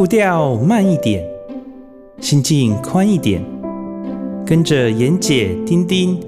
[0.00, 1.22] 步调慢一点，
[2.22, 3.44] 心境宽一点，
[4.46, 6.18] 跟着妍姐、丁丁，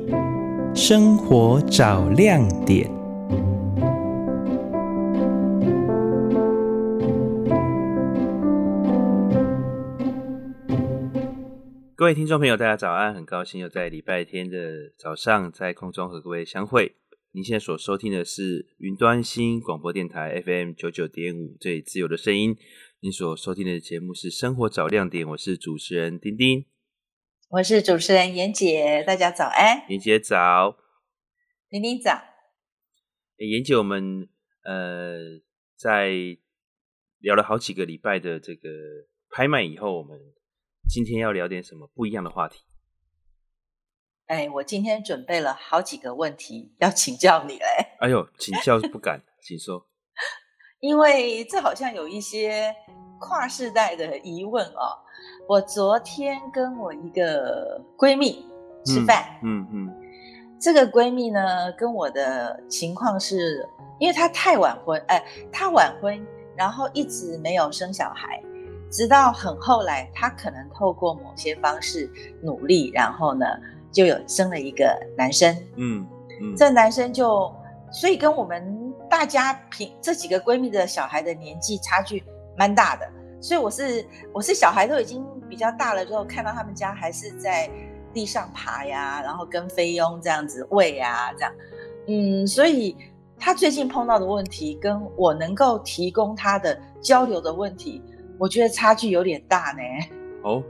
[0.75, 2.87] 生活找亮点。
[11.95, 13.15] 各位听众朋友，大家早安！
[13.15, 16.97] 很高兴又在礼拜天的早上在空中和各位相会。
[17.35, 22.55] 您现在所收听的是云端新广播电台 FM 九九点五，最自由的声音。
[23.05, 26.65] 您所收听的节目是《生活找亮点》，我是主持人丁丁，
[27.49, 30.79] 我是主持人妍姐，大家早安，妍姐早，
[31.69, 32.23] 丁丁早。
[33.39, 34.29] 妍姐，我们
[34.63, 35.17] 呃
[35.75, 36.13] 在
[37.19, 38.69] 聊了好几个礼拜的这个
[39.29, 40.21] 拍卖以后，我们。
[40.89, 42.61] 今天要聊点什么不一样的话题？
[44.27, 47.67] 哎，我今天准备了好几个问题要请教你嘞。
[47.99, 49.89] 哎呦，请教不敢，请说。
[50.83, 52.75] 因为这好像有一些
[53.21, 54.99] 跨世代的疑问哦。
[55.49, 58.45] 我昨天跟我一个闺蜜
[58.85, 59.95] 吃饭，嗯嗯，嗯，
[60.61, 63.65] 这个闺蜜呢跟我的情况是，
[64.01, 66.21] 因为她太晚婚，哎，她晚婚，
[66.57, 68.43] 然后一直没有生小孩。
[68.91, 72.11] 直到很后来，她可能透过某些方式
[72.43, 73.47] 努力，然后呢，
[73.93, 75.55] 就有生了一个男生。
[75.77, 76.05] 嗯
[76.41, 77.55] 嗯，这男生就
[77.93, 78.82] 所以跟我们
[79.13, 82.25] 大家平这几个闺蜜的小孩的年纪差距
[82.57, 83.07] 蛮大的，
[83.43, 87.71] 所以我是我是小孩都已经比较大了之后，看到他们家还是在
[88.15, 91.53] 地上爬呀，然后跟菲佣这样子喂呀，这样，
[92.09, 92.97] 嗯，所以
[93.39, 98.03] 他最近碰到的问题，跟我能够提供他的交流的问题。
[98.39, 99.83] 我觉得差距有点大呢。
[100.43, 100.63] 哦，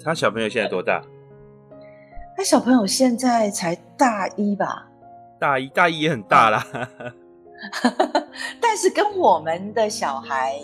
[0.00, 1.02] 他小朋友现在多大？
[2.36, 4.86] 他小朋友现在才大一吧？
[5.40, 6.64] 大一，大一也很大啦。
[8.60, 10.58] 但是跟我们的小孩，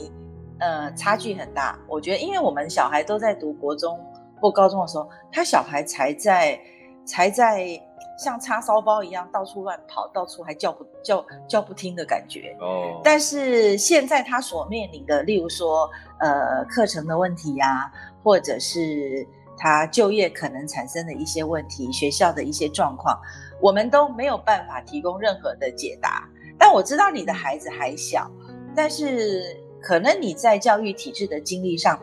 [0.59, 1.79] 呃，差距很大。
[1.89, 3.99] 我觉得，因为我们小孩都在读国中
[4.41, 6.61] 或高中的时候，他小孩才在，
[7.05, 7.81] 才在。
[8.19, 12.57] 像叉烧包一样到处乱跑，到处还叫不叫叫不听的感觉。
[12.61, 12.99] 哦。
[13.05, 15.87] 但是现在他所面临的，例如说，
[16.19, 17.93] 呃，课程的问题呀、啊，
[18.25, 23.21] 或者是他就业可能产生的一些问题，学校的一些状况，
[23.61, 26.27] 我们都没有办法提供任何的解答。
[26.59, 28.31] 但我知道你的孩子还小，
[28.75, 31.99] 但是可能你在教育体制的经历上。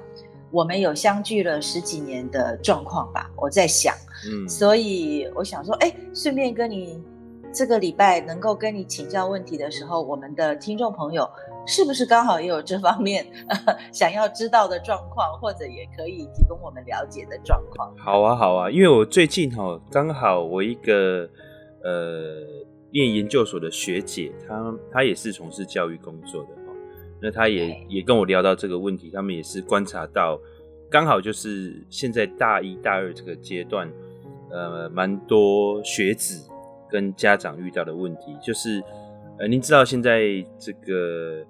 [0.52, 3.96] 我们有相聚了十几年的状况吧，我在想，
[4.32, 7.04] 嗯，所以我想说，哎，顺便跟你
[7.52, 11.28] 这个礼拜能够跟你请教问题的时候，我们的听众朋友
[11.66, 13.26] 是不是刚好也有这方面
[13.92, 17.92] 想要知道的状况，或者也可以提供我们了解的状况？
[17.98, 21.28] 好啊，好啊，因为我最近哈、哦，刚好我一个
[21.84, 22.46] 呃
[22.94, 26.50] 念研究所的学姐，她她也是从事教育工作的。
[27.20, 30.40] 那她也也跟我聊到这个问题，他们也是观察到，
[30.90, 33.90] 刚好就是现在大一大二这个阶段，
[34.52, 36.46] 呃，蛮多学子
[36.90, 38.84] 跟家长遇到的问题，就是
[39.40, 41.46] 呃，您知道现在这个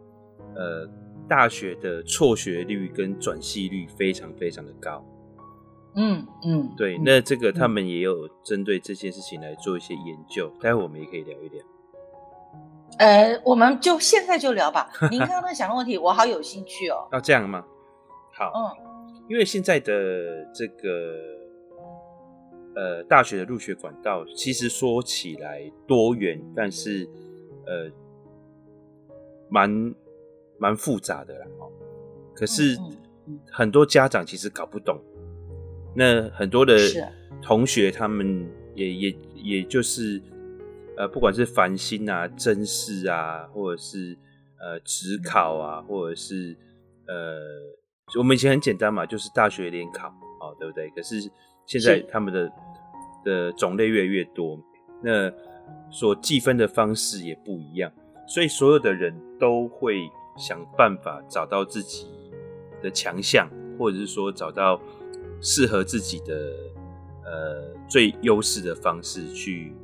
[0.55, 0.87] 呃
[1.27, 5.03] 大学的辍学率跟转系率非常非常的高，
[5.95, 11.63] 嗯嗯，对，那这个他们也有针对这件事情来做一些研究，待会我们也可以聊一聊。
[12.99, 14.89] 呃，我们就现在就聊吧。
[15.09, 17.07] 您刚刚在想的问题，我好有兴趣哦。
[17.13, 17.63] 要这样吗？
[18.31, 21.15] 好，嗯，因为现在的这个
[22.75, 27.07] 呃大学的入学管道，其实说起来多元，但是
[27.65, 27.91] 呃
[29.49, 29.95] 蛮
[30.57, 31.45] 蛮复杂的啦。
[32.35, 32.77] 可是
[33.51, 34.99] 很多家长其实搞不懂，
[35.95, 36.77] 那很多的
[37.41, 40.21] 同学他们也也也就是。
[40.95, 44.15] 呃，不管是繁星啊、真试啊，或者是
[44.59, 46.55] 呃职考啊，或者是
[47.07, 47.39] 呃，
[48.19, 50.09] 我们以前很简单嘛，就是大学联考
[50.39, 50.87] 哦，对不对？
[50.91, 51.19] 可是
[51.65, 52.51] 现在他们的
[53.25, 54.59] 的种类越来越多，
[55.01, 55.33] 那
[55.89, 57.91] 所计分的方式也不一样，
[58.27, 59.97] 所以所有的人都会
[60.37, 62.05] 想办法找到自己
[62.83, 63.49] 的强项，
[63.79, 64.79] 或者是说找到
[65.43, 66.53] 适合自己的
[67.23, 69.75] 呃最优势的方式去。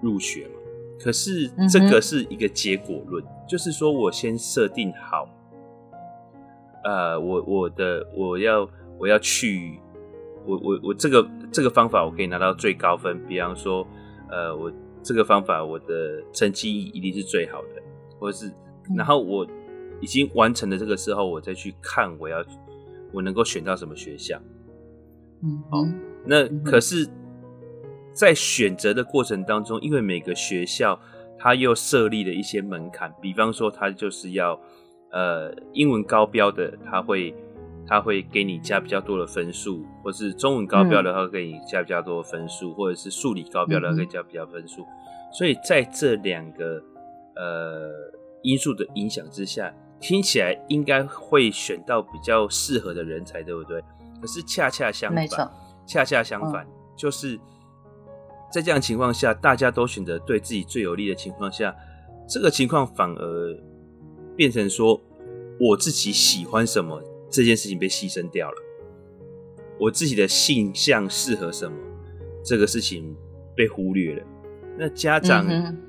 [0.00, 0.54] 入学嘛，
[1.00, 5.28] 可是这个是一个结果论，嗯、就是说我先设定好，
[6.84, 9.80] 呃，我我的我要我要去，
[10.46, 13.84] 我我我这个这个方法我可以拿到最高分，比方说，
[14.30, 14.72] 呃，我
[15.02, 17.82] 这个方法我的成绩一定是最好的，
[18.20, 18.52] 或者是，
[18.96, 19.44] 然后我
[20.00, 22.40] 已经完成了这个时候，我再去看我要
[23.12, 24.40] 我能够选到什么学校，
[25.42, 25.84] 嗯，好，
[26.24, 27.08] 那可是。
[28.14, 30.98] 在选择的过程当中，因为每个学校
[31.38, 34.60] 它又设立了一些门槛，比方说它就是要
[35.12, 37.32] 呃英文高标的，它会
[37.86, 44.84] 它会给你加比较多的分数，或是中文高标的，话会给你加比较多的分数，嗯、或者是数理高标的，他会加比较分数。
[45.32, 46.82] 所以在这两个
[47.36, 47.88] 呃
[48.42, 53.82] 因素的影响之下，听起来应该会选到比较适合的人才，对不对？
[54.20, 55.50] 可是恰恰相反，
[55.86, 57.38] 恰恰相反，嗯、就是
[58.52, 61.74] 在这样情况下，大家都选择对自己最有利的情况下，
[62.28, 63.58] 这个情况反而
[64.36, 65.00] 变成说，
[65.60, 68.56] 我自己喜欢什么这件事情被牺牲掉了，
[69.78, 71.76] 我自己的性向适合什么
[72.44, 73.16] 这个事情
[73.56, 74.22] 被忽略了。
[74.78, 75.44] 那家长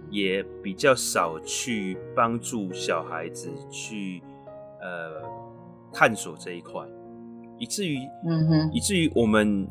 [0.09, 4.21] 也比较少去帮助小孩子去
[4.81, 5.21] 呃
[5.93, 6.83] 探索这一块。
[7.59, 9.67] 以至于，嗯哼，以至于我们，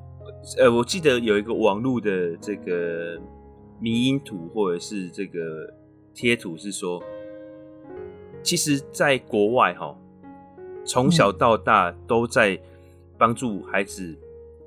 [0.58, 3.18] 呃，我记得有一个网络的这个
[3.80, 5.40] 迷因图或者是这个
[6.12, 7.02] 贴图是说，
[8.42, 9.96] 其实，在国外哈，
[10.84, 12.60] 从小到大都在
[13.16, 14.14] 帮助孩子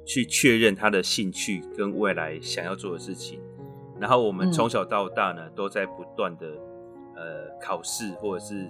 [0.03, 3.39] 去确认他的兴趣跟未来想要做的事情，
[4.01, 6.48] 然后我们从小到大呢，都在不断的
[7.15, 8.68] 呃考试或者是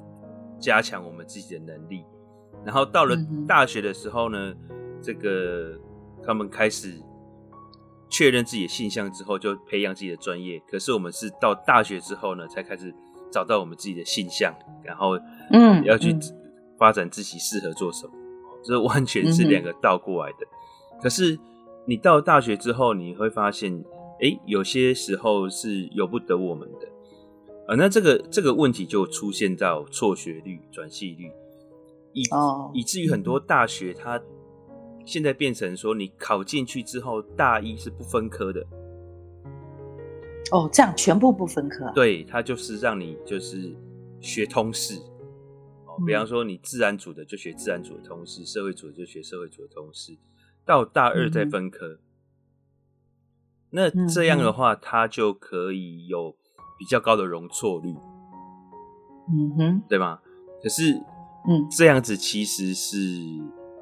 [0.60, 2.04] 加强我们自己的能力。
[2.66, 3.16] 然后到了
[3.48, 5.80] 大学的时候呢，嗯、这个
[6.22, 7.02] 他们开始
[8.10, 10.62] 确认自己的性向之后，就培养自己的专业。
[10.70, 12.94] 可是我们是到大学之后呢，才开始
[13.32, 15.18] 找到我们自己的性向，然后
[15.54, 16.14] 嗯，要去
[16.78, 18.12] 发展自己适合做什么。
[18.66, 20.40] 这、嗯、完全是两个倒过来的。
[20.42, 21.40] 嗯、可是
[21.86, 23.82] 你到了大学之后，你会发现，
[24.22, 26.88] 哎，有些时候是由不得我们的。
[27.68, 31.32] 呃，那这个这个问题就出现到辍学率、转系率。
[32.14, 32.70] 以、oh.
[32.74, 34.22] 以至于很多大学，它
[35.06, 38.62] 现在变成说，你考进去之后，大一是不分科的。
[40.52, 41.90] 哦，这样全部不分科？
[41.96, 43.74] 对，它就是让你就是
[44.20, 45.00] 学通识。
[45.86, 50.16] 哦，比方说你自然组的就学自然组的通识，社会组的就学社会组的通识，
[50.66, 51.88] 到大二再分科。
[51.88, 52.11] Mm hmm.
[53.72, 56.36] 那这样的话，它就可以有
[56.78, 57.96] 比较高的容错率。
[59.34, 59.82] 嗯哼、mm，hmm.
[59.90, 60.20] 对吗？
[60.62, 61.02] 可是。
[61.50, 62.96] 嗯，这样子其实是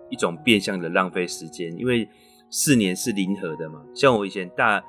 [0.10, 2.08] 一种变相的浪费时间，因为
[2.50, 3.84] 四年是零和的嘛。
[3.94, 4.82] 像我以前大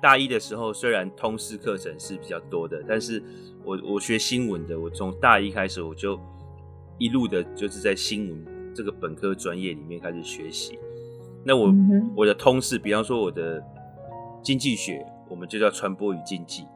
[0.00, 3.20] 大一的时候，虽然通识课程是比较多的，但是
[3.64, 6.16] 我我学新闻的，我从大一开始我就
[6.96, 10.78] 一路的就是在新闻这个本科专业里面开始学习。
[11.42, 13.60] 那我、嗯、我的通识，比方说我的
[14.42, 16.66] 经济学，我们就叫传播与经济，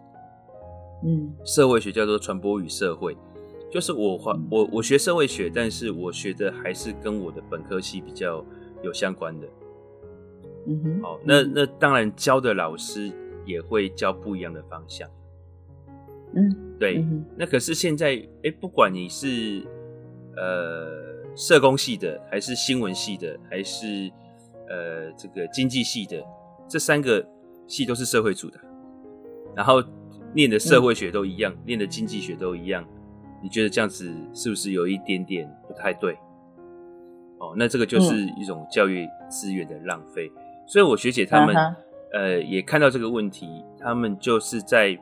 [1.04, 3.16] 嗯，社会学叫做传播与社会。
[3.68, 4.16] 就是我
[4.50, 8.42] 我我学社会学，但是我学的还是跟我的本科系比较
[8.82, 9.46] 有相关的。
[10.68, 13.12] 嗯哼，好，那那当然教的老师
[13.44, 15.08] 也会教不一样的方向。
[16.34, 16.98] 嗯，对。
[16.98, 18.14] 嗯，那可是现在，
[18.44, 19.66] 哎，不管你是
[20.36, 24.10] 呃社工系的，还是新闻系的，还是
[24.68, 26.24] 呃这个经济系的，
[26.68, 27.26] 这三个
[27.66, 28.58] 系都是社会组的，
[29.54, 29.82] 然后
[30.34, 32.84] 念的社会学都一样，嗯、念的经济学都一样。
[33.42, 36.14] 你觉得这样子是不是有一点点不太对？
[37.38, 40.30] 哦，那这个就是一种教育资源的浪费。
[40.34, 41.74] 嗯、所以，我学姐他们、uh.
[42.12, 43.46] 呃也看到这个问题，
[43.78, 44.98] 他们就是在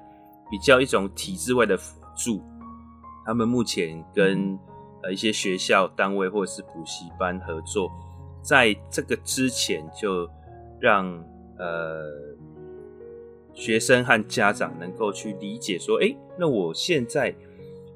[0.50, 2.42] 比较一种体制外的辅助。
[3.24, 4.58] 他们目前跟
[5.02, 7.90] 呃一些学校单位或者是补习班合作，
[8.42, 10.28] 在这个之前就
[10.80, 11.06] 让
[11.56, 12.02] 呃
[13.54, 17.34] 学生和家长能够去理解说，哎，那我现在。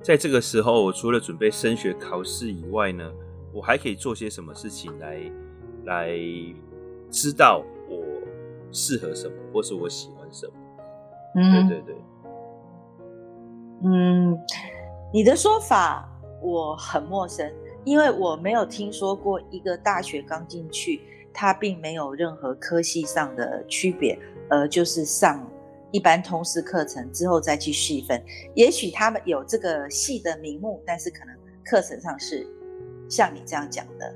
[0.01, 3.13] 在这个时候，我除了准备升学考试以外呢，
[3.53, 5.21] 我还可以做些什么事情来
[5.87, 6.17] 来
[7.11, 7.99] 知道我
[8.71, 10.53] 适合什么，或是我喜欢什么？
[11.35, 11.97] 嗯，对对对。
[13.85, 14.39] 嗯，
[15.13, 16.09] 你的说法
[16.41, 17.53] 我很陌生，
[17.85, 21.01] 因为我没有听说过一个大学刚进去，
[21.41, 24.19] 他并没有任何科系上的区别，
[24.51, 25.49] 呃，就是上。
[25.91, 28.23] 一般通识课程之后再去细分，
[28.55, 32.47] 也许他们有这个系的名目，但是可能课程上是
[33.09, 34.15] 像你这样讲的。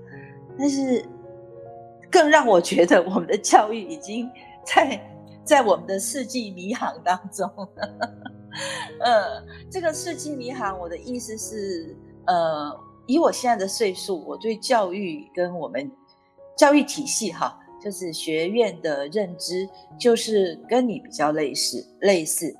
[0.58, 1.02] 但是
[2.10, 4.28] 更让我觉得，我们的教育已经
[4.66, 5.00] 在
[5.44, 8.14] 在我们的世纪迷航当中了。
[9.00, 12.70] 呃，这个世纪迷航，我的意思是，呃，
[13.06, 15.90] 以我现在的岁数，我对教育跟我们
[16.56, 17.58] 教育体系哈。
[17.82, 19.68] 就是学院的认知，
[19.98, 22.56] 就是跟你比较类似类似，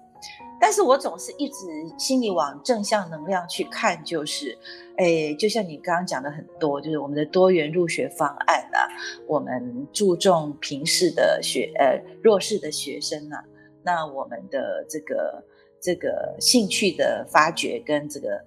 [0.61, 1.54] 但是我总是一直
[1.96, 4.58] 心里往正向能量去看，就是，
[4.96, 8.82] 诶，就像你刚刚讲的很多，就是我们的多元入学方案啊，
[9.28, 13.44] 我们注重平视的学，呃，弱势的学生啊，
[13.84, 15.44] 那我们的这个
[15.80, 18.44] 这个兴趣的发掘跟这个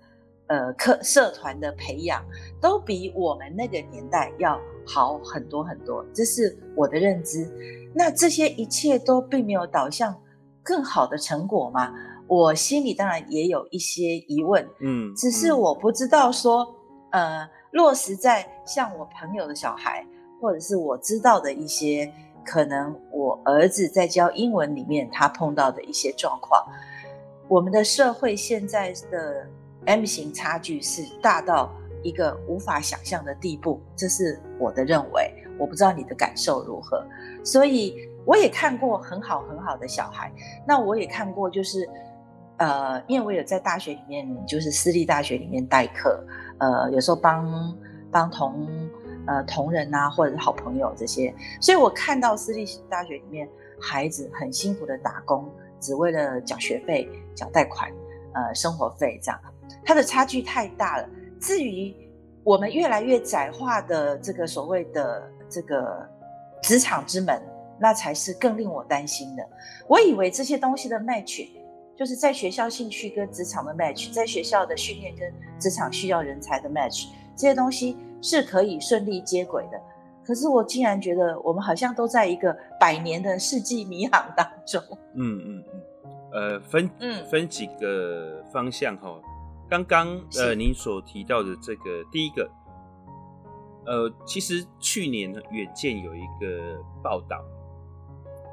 [0.47, 2.21] 呃课社团的培养，
[2.59, 6.05] 都比我们那个年代要好很多很多。
[6.13, 7.49] 这是我的认知。
[7.93, 10.15] 那这些一切都并没有导向
[10.61, 11.93] 更好的成果吗？
[12.27, 16.67] 我心里当然也有一些疑问，嗯，只是我不知道说，
[17.11, 20.03] 呃，落实在像我朋友的小孩，
[20.41, 22.11] 或者是我知道的一些，
[22.43, 26.65] 可能我儿子在教英文里面他碰到的一些状况，
[27.47, 29.47] 我们的社会现在的
[29.85, 31.71] M 型差距是大到
[32.05, 37.03] 一个无法想象的地步，这是我的认为，我不知道你的感受如何，
[37.43, 40.31] 所以我也看过很好很好的小孩，
[40.67, 41.89] 那我也看过就是。
[42.57, 46.25] 呃，因为我有在大学里面，就是私立大学里面代课，
[46.57, 47.77] 呃，有时候帮
[48.09, 48.65] 帮同
[49.27, 53.45] 呃同仁啊，或者是好朋友这些，所以我看到私立大学里面
[53.77, 57.91] 孩子很辛苦的打工，只为了缴学费、缴贷款、
[58.33, 59.37] 呃生活费这样，
[59.83, 61.09] 他的差距太大了。
[61.45, 61.93] 至于
[62.43, 66.09] 我们越来越窄化的这个所谓的这个
[66.63, 67.39] 职场之门，
[67.79, 69.47] 那才是更令我担心的。
[69.87, 71.47] 我以为这些东西的 match。
[71.97, 79.79] 就是在学校兴趣跟职场的 match，在学校的训练跟职场需要人才的 match，这些东西是可以顺利接轨的。
[80.21, 84.83] 可是我竟然觉得我们好像都在一个百年的世纪迷航当中。
[85.13, 85.81] 嗯嗯嗯，
[86.33, 89.17] 呃，分嗯分几个方向哈。
[89.69, 92.49] 刚刚呃您所提到的这个第一个，
[93.85, 97.43] 呃，其实去年远见有一个报道，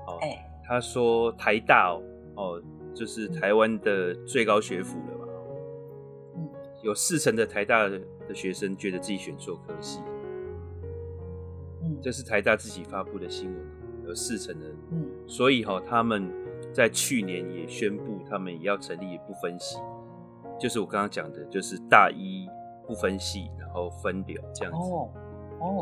[0.06, 2.02] 哦，欸、他说台大哦
[2.36, 2.62] 哦。
[2.94, 5.26] 就是台湾的最高学府了嘛？
[6.36, 6.50] 嗯，
[6.82, 7.98] 有四成的台大的
[8.34, 9.98] 学生觉得自己选错科系。
[11.82, 13.66] 嗯，这是台大自己发布的新闻，
[14.06, 14.66] 有四成的。
[14.90, 16.30] 嗯，所以哈，他们
[16.70, 19.78] 在去年也宣布，他们也要成立不分系，
[20.62, 22.46] 就是我刚刚讲的，就是大一
[22.86, 24.78] 不分系，然后分流这样子。
[24.78, 25.10] 哦，
[25.58, 25.80] 哦，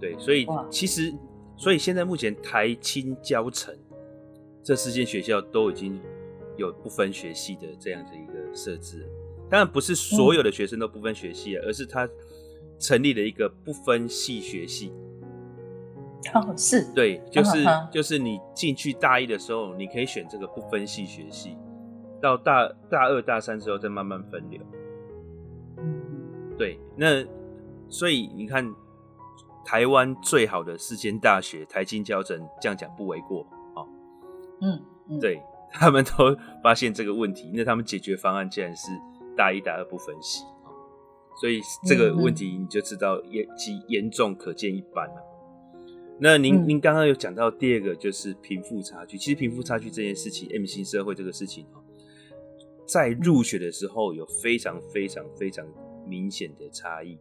[0.00, 1.14] 对，对，所以其实，
[1.56, 3.74] 所以现在目前台清交城
[4.62, 6.00] 这四间学校都已经。
[6.56, 9.08] 有不分学系的这样的一个设置，
[9.48, 12.06] 当然不是所有的学生都不分学系，嗯、而是他
[12.78, 14.92] 成立了一个不分系学系。
[16.34, 21.56] 哦，是对，就是、嗯、就是你进去大一的时候，你可以选这个不分系学系，
[22.20, 24.60] 到大大二大三之后再慢慢分流。
[25.78, 27.24] 嗯，对，那
[27.88, 28.74] 所以你看，
[29.64, 33.42] 台湾最好的四间大学，台清交成，这样讲不为过
[33.74, 33.84] 啊。
[34.60, 35.40] 嗯，嗯，对。
[35.72, 38.90] 他们都发现这个问题，那他们解决方案竟然是
[39.36, 40.42] 大一、大二不分系，
[41.40, 45.14] 所以这个问题你就知道严其严重可见一斑了。
[46.18, 51.64] 那您、嗯、您刚刚有讲到第二个就是贫富差距，其实贫富差距这件事情，M 型社会这个事情，
[52.90, 55.66] 在入学的时候有非常非常非常
[56.06, 57.18] 明显的差异。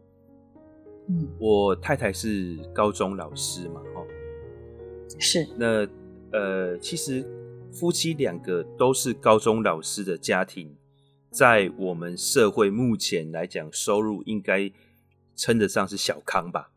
[1.07, 4.03] 嗯，我太太是高中老师嘛，哈，
[5.19, 5.47] 是。
[5.57, 5.87] 那
[6.31, 7.25] 呃，其实。
[7.71, 10.75] 夫妻两个都是高中老师的家庭，
[11.29, 14.71] 在我们社会目前来讲，收入应该
[15.35, 16.71] 称得上是小康吧，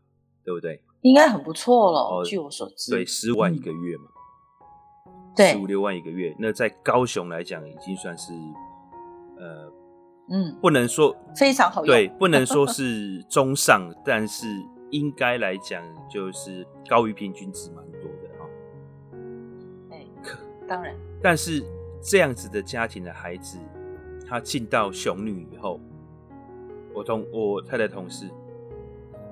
[0.45, 0.83] 对不对？
[1.01, 1.99] 应该很不错了。
[1.99, 4.03] 哦，据我所知，对，十万一个月嘛，
[5.35, 6.35] 对，十五六万一个月。
[6.37, 8.31] 那在高雄来讲，已经算是
[9.43, 9.71] 呃，
[10.29, 14.47] 嗯，不能说非常好用，对，不能说是 中上，但是
[14.91, 18.29] 应该来讲就是高于平均值蛮多的。
[20.65, 21.61] 当然，但是
[22.01, 23.59] 这样子的家庭的孩子，
[24.25, 25.77] 他进到雄女以后，
[26.93, 28.29] 我同我太太同事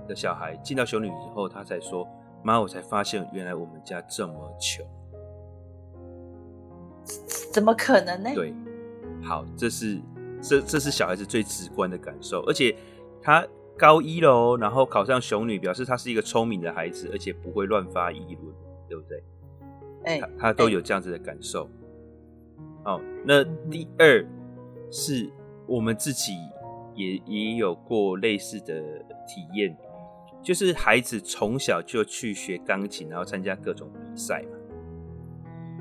[0.10, 2.06] 的小孩进到雄女以后，他才说
[2.44, 4.86] ：“妈，我才发现原来我们家这么穷。”
[7.54, 8.30] 怎么可能呢？
[8.36, 8.54] 对，
[9.24, 10.00] 好，这是
[10.42, 12.76] 这这是小孩子最直观的感受，而且
[13.22, 13.46] 他
[13.78, 18.56] 高一了，然后考上雄女，表示他是一个聪明的孩子，而且不会乱发议论，
[18.88, 19.24] 对不对？
[20.04, 21.70] 哎他他都有这样子的感受。
[22.84, 24.26] 哦，那第二
[24.92, 25.30] 是
[25.68, 26.34] 我们自己
[26.96, 28.82] 也也有过类似的
[29.28, 29.78] 体验，
[30.42, 34.58] 就是孩子从小就去学钢琴，然后参加各种比赛嘛。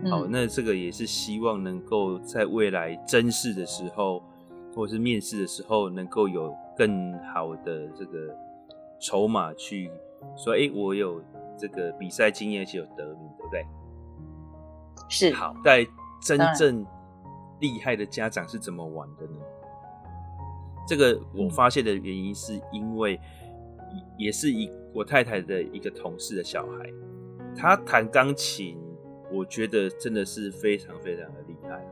[0.08, 4.22] 好，那这个也是希望能够在未来甄试的时候，
[4.74, 8.34] 或者是面试的时候，能够有更好的这个
[8.98, 9.90] 筹码去
[10.36, 11.22] 说，哎，我有
[11.58, 13.66] 这个比赛经验，而且有得名，对不对？
[15.08, 15.32] 是。
[15.32, 15.86] 好，在
[16.22, 16.86] 真正
[17.60, 19.40] 厉害的家长是怎么玩的呢？
[20.88, 23.20] 这个我发现的原因是因为，
[24.16, 26.90] 也是一我太太的一个同事的小孩，
[27.54, 28.78] 他弹钢琴，
[29.30, 31.84] 我觉得真的是非常非常的厉害。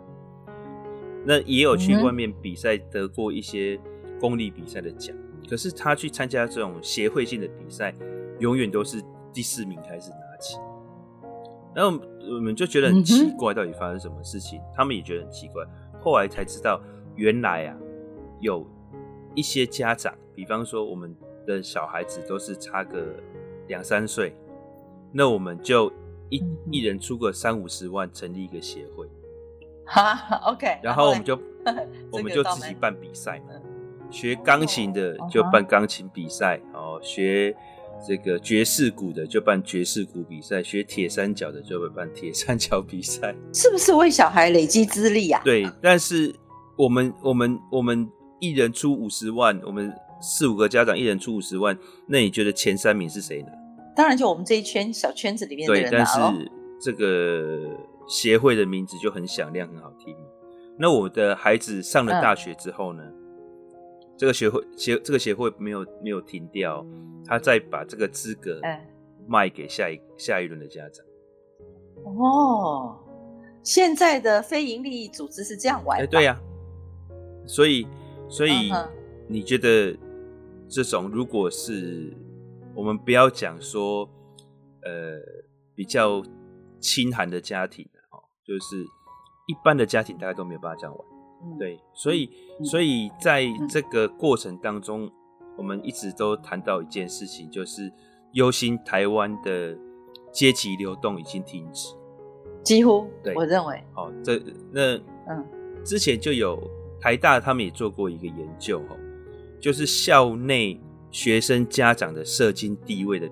[1.24, 3.78] 那也有去外面比赛得过一些
[4.20, 5.14] 公立比赛的奖，
[5.48, 7.94] 可是他去参加这种协会性的比赛，
[8.38, 9.02] 永远都是
[9.32, 10.56] 第四名开始拿起。
[11.74, 14.60] 然后我们就觉得很奇怪，到底发生什么事情？
[14.74, 15.64] 他们也觉得很奇怪。
[16.00, 16.80] 后来才知道，
[17.14, 17.76] 原来啊，
[18.40, 18.66] 有
[19.34, 21.14] 一些家长，比方说我们
[21.46, 23.16] 的小孩子都是差个
[23.66, 24.34] 两三岁，
[25.12, 25.92] 那我们就
[26.30, 29.06] 一一人出个三五十万，成立一个协会。
[29.84, 30.78] 哈，OK。
[30.82, 31.38] 然后我们就
[32.12, 33.54] 我们就自己办比赛嘛，
[34.10, 37.56] 学钢琴的就办钢琴比赛，哦，学。
[38.06, 45.42] 这个爵士鼓的就办爵士鼓比赛，学铁三角的就会办铁三角比赛，是不是为小孩累积资历啊？
[45.44, 46.32] 对，但是
[46.76, 48.08] 我们我们我们
[48.38, 53.48] 一人出五十万，我们四五个家长一人出五十万，那你觉得前三名是谁呢？
[53.98, 55.90] 当然就我们这一圈小圈子里面的人。
[55.90, 56.20] 对，但是
[56.80, 57.76] 这个
[58.06, 60.16] 协会的名字就很响亮，很好听。
[60.76, 63.02] 那我的孩子上了大学之后呢？
[63.04, 63.14] 嗯
[64.16, 66.84] 这个协会协这个协会没有没有停掉，
[67.24, 68.60] 他再把这个资格
[69.28, 71.06] 卖给下一下一轮的家长。
[72.04, 72.98] 哦，
[73.62, 76.06] 现在的非营利组织是这样玩的。
[76.08, 76.42] 对呀、啊，
[77.46, 77.86] 所以
[78.28, 78.72] 所以
[79.28, 79.96] 你觉得
[80.68, 82.12] 这种如果是
[82.78, 84.08] 我们不要讲说
[84.84, 85.18] 呃
[85.74, 86.22] 比较
[86.78, 88.76] 清寒的家庭哦，就是
[89.48, 91.58] 一般的家庭大概都没有办法这样玩。
[91.58, 92.30] 对，所以，
[92.62, 95.10] 所以在这个过程当中，
[95.56, 97.92] 我们一直都谈到一件事情，就是
[98.34, 99.76] 忧心台湾的
[100.32, 101.92] 阶级流动已经停止，
[102.62, 103.10] 几乎。
[103.24, 103.82] 对，我认为。
[103.96, 104.96] 哦，这那
[105.28, 105.44] 嗯，
[105.84, 106.60] 之前就有
[107.00, 108.96] 台大他们也做过一个研究，哈，
[109.60, 113.28] 就是校内学生家长的社经地位的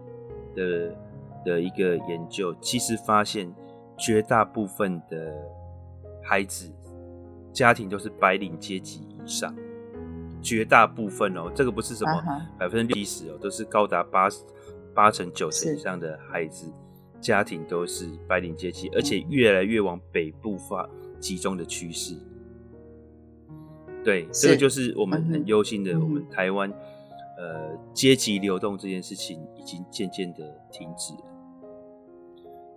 [0.54, 0.96] 的
[1.44, 3.52] 的一个研究，其实发现
[3.98, 5.34] 绝大部分的
[6.22, 6.70] 孩子。
[7.52, 9.56] 家庭都是白领阶级以上，
[10.42, 12.22] 绝大部分哦，这个不是什么
[12.58, 14.28] 百分之七十哦，都是高达八
[14.92, 16.70] 八成九成以上的孩子，
[17.18, 20.86] 家庭都是白领阶级，而且越来越往北部发
[21.18, 22.14] 集中的趋势。
[24.04, 26.70] 对，这个就是我们很忧心的，我们台湾
[27.38, 31.20] 呃阶级流动这件事情已经渐渐的停止了。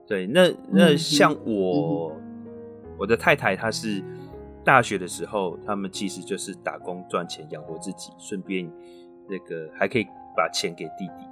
[0.07, 2.15] 对，那那像我
[2.97, 4.03] 我的太太她是。
[4.61, 8.69] 大学的时候，他们其实就是打工赚钱养活自己，顺便
[9.27, 11.25] 那个还可以把钱给弟弟。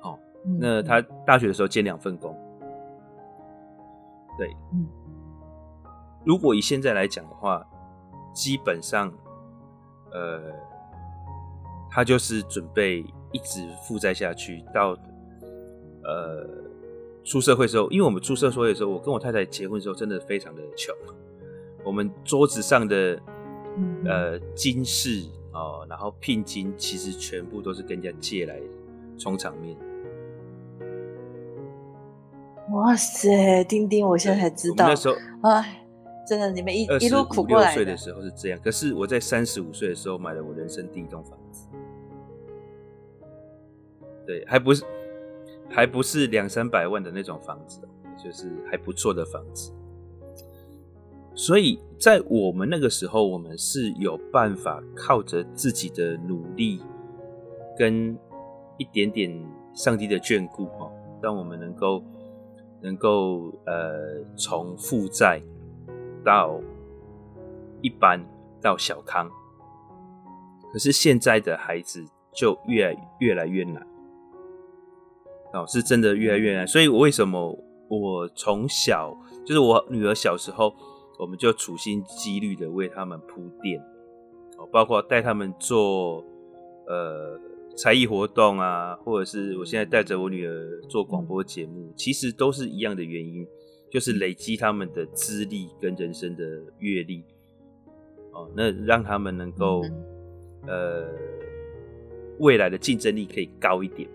[0.00, 0.18] 好，
[0.58, 2.34] 那他大学的时候兼两份工。
[4.38, 4.56] 对，
[6.24, 7.64] 如果以现在来讲的话，
[8.32, 9.12] 基本上，
[10.10, 10.40] 呃，
[11.94, 14.96] 他就是准备一直负债下去，到
[16.04, 16.48] 呃
[17.22, 20.94] 出社会的时候，因为我们出社会的时候，我跟我太太结婚的时候，真的非常的穷。
[21.84, 23.20] 我们桌子上的
[24.06, 28.58] 呃金饰哦，然后聘金其实全部都是跟人家借来
[29.18, 29.76] 充场面。
[32.70, 35.84] 哇塞，丁丁，我现在才知道，那时候哎，
[36.26, 37.74] 真的，你们一一路苦过来。
[37.74, 41.66] 岁的时候是这样，可是我在三十五岁的时候买了我人生第一栋房子。
[44.26, 44.84] 对，还不是
[45.68, 47.80] 还不是两三百万的那种房子，
[48.22, 49.72] 就是还不错的房子。
[51.34, 56.82] 所以在我们那个时候，我们是有办法靠着自己的努力
[57.78, 58.16] 跟
[58.76, 59.34] 一点点
[59.72, 62.04] 上帝的眷顾，哈，让我们能够
[62.82, 65.40] 能够呃从负债
[66.22, 66.60] 到
[67.80, 68.22] 一般
[68.60, 69.30] 到小康。
[70.70, 73.86] 可是现在的孩子就越来越来越难，
[75.52, 76.66] 哦，是真的越来越难。
[76.66, 80.74] 所以我为什么我从小就是我女儿小时候。
[81.18, 83.80] 我们就处心积虑的为他们铺垫，
[84.58, 86.24] 哦，包括带他们做
[86.88, 87.38] 呃
[87.76, 93.46] 才艺活动啊，或者是我现在带着我女儿做广播节目，其实都是一样的原因，
[93.88, 96.42] 就是累积他们的资历跟人生的
[96.80, 97.22] 阅历，
[98.32, 99.82] 哦，那让他们能够
[100.66, 101.08] 呃
[102.40, 104.08] 未来的竞争力可以高一点。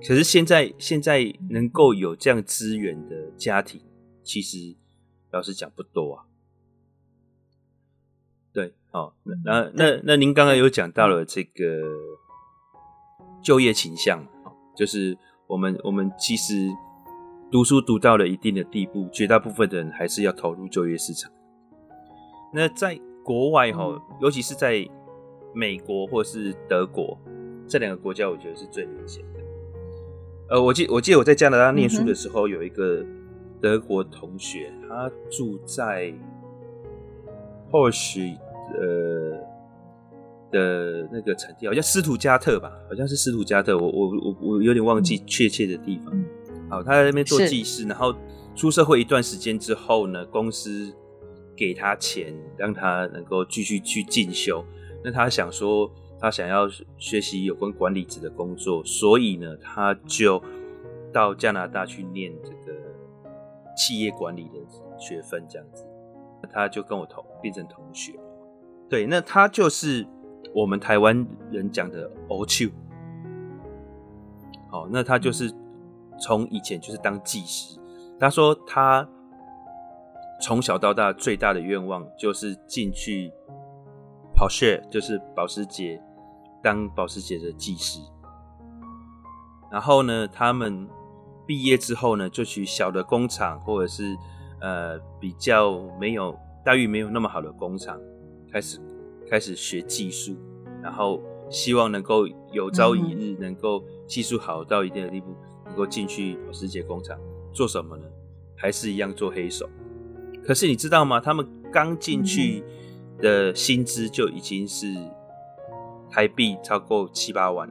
[0.00, 3.80] 可是现在现在能够有这样资源的家庭，
[4.22, 4.76] 其实。
[5.30, 6.24] 老实讲不多啊，
[8.50, 11.62] 对，好，那那那那您刚刚有讲到了这个
[13.42, 14.26] 就业倾向，
[14.74, 16.70] 就是我们我们其实
[17.52, 21.30] 读书读到了一定的地步，绝大部分的人还是要投入就业市场。
[22.54, 24.88] 那在国外哈，尤其是在
[25.54, 27.20] 美国或是德国
[27.68, 29.37] 这两个国家，我觉得是最明显的。
[30.50, 33.04] 呃，我记我记得我在加拿大念书的时候，有一个。
[33.60, 36.14] 德国同学，他住在
[37.72, 38.36] 或许
[38.80, 39.32] 呃
[40.52, 46.24] 的那个产地，好像斯图加特吧，好像是斯图加特，我我我我有点忘记确切的地方。
[46.70, 48.14] 好，他在那边做技师，然后
[48.54, 50.94] 出社会一段时间之后呢，公司
[51.56, 54.64] 给他钱，让他能够继续去进修。
[55.02, 60.42] 那他想说，他想要学习有关管理职的工作，所以呢，他就
[61.12, 62.78] 到加拿大去念这个
[63.76, 64.54] 企业管理的
[64.98, 65.86] 学分，这样子。
[66.52, 68.18] 他就跟我同变成同学。
[68.88, 70.06] 对，那他就是
[70.54, 72.68] 我们台湾人讲的欧秋。
[74.70, 75.52] 好，那他就是
[76.20, 77.78] 从以前就是当技师。
[78.18, 79.08] 他说他
[80.40, 83.32] 从小到大最大的愿望就是进去。
[84.34, 86.00] Porsche 就是保时捷，
[86.62, 88.00] 当保时捷的技师。
[89.70, 90.88] 然后呢，他们
[91.46, 94.16] 毕业之后呢，就去小的工厂，或者是
[94.60, 98.00] 呃比较没有待遇没有那么好的工厂，
[98.52, 98.80] 开始
[99.30, 100.36] 开始学技术，
[100.82, 105.34] 然后希望能够有朝一日能够技术好到一定的地步，
[105.66, 107.18] 能够进去保时捷工厂
[107.52, 108.04] 做什么呢？
[108.56, 109.68] 还是一样做黑手。
[110.42, 111.20] 可是你知道吗？
[111.20, 112.64] 他们刚进去。
[113.20, 114.94] 的薪资就已经是
[116.18, 117.70] 台币超过七八万。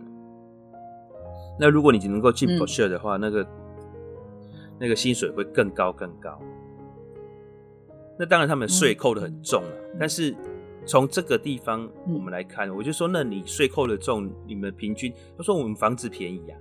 [1.60, 3.48] 那如果你能够进 Porsche 的话，嗯、那个
[4.80, 6.40] 那个薪水会更高更高。
[8.18, 10.34] 那当然他们税扣的很重了，嗯、但是
[10.86, 16.58] 从这个地方我们来看，嗯、我就说，那你税扣的重，你们平均，他说我们房子便宜呀、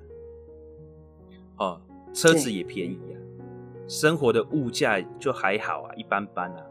[1.54, 1.80] 啊，哦，
[2.12, 6.66] 车子也便宜呀、啊，生活的物价就还好啊，一般般啊。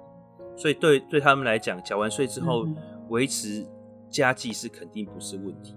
[0.58, 2.68] 所以对对他们来讲，缴完税之后
[3.08, 3.66] 维持
[4.16, 5.76] 家计是肯定不是问题。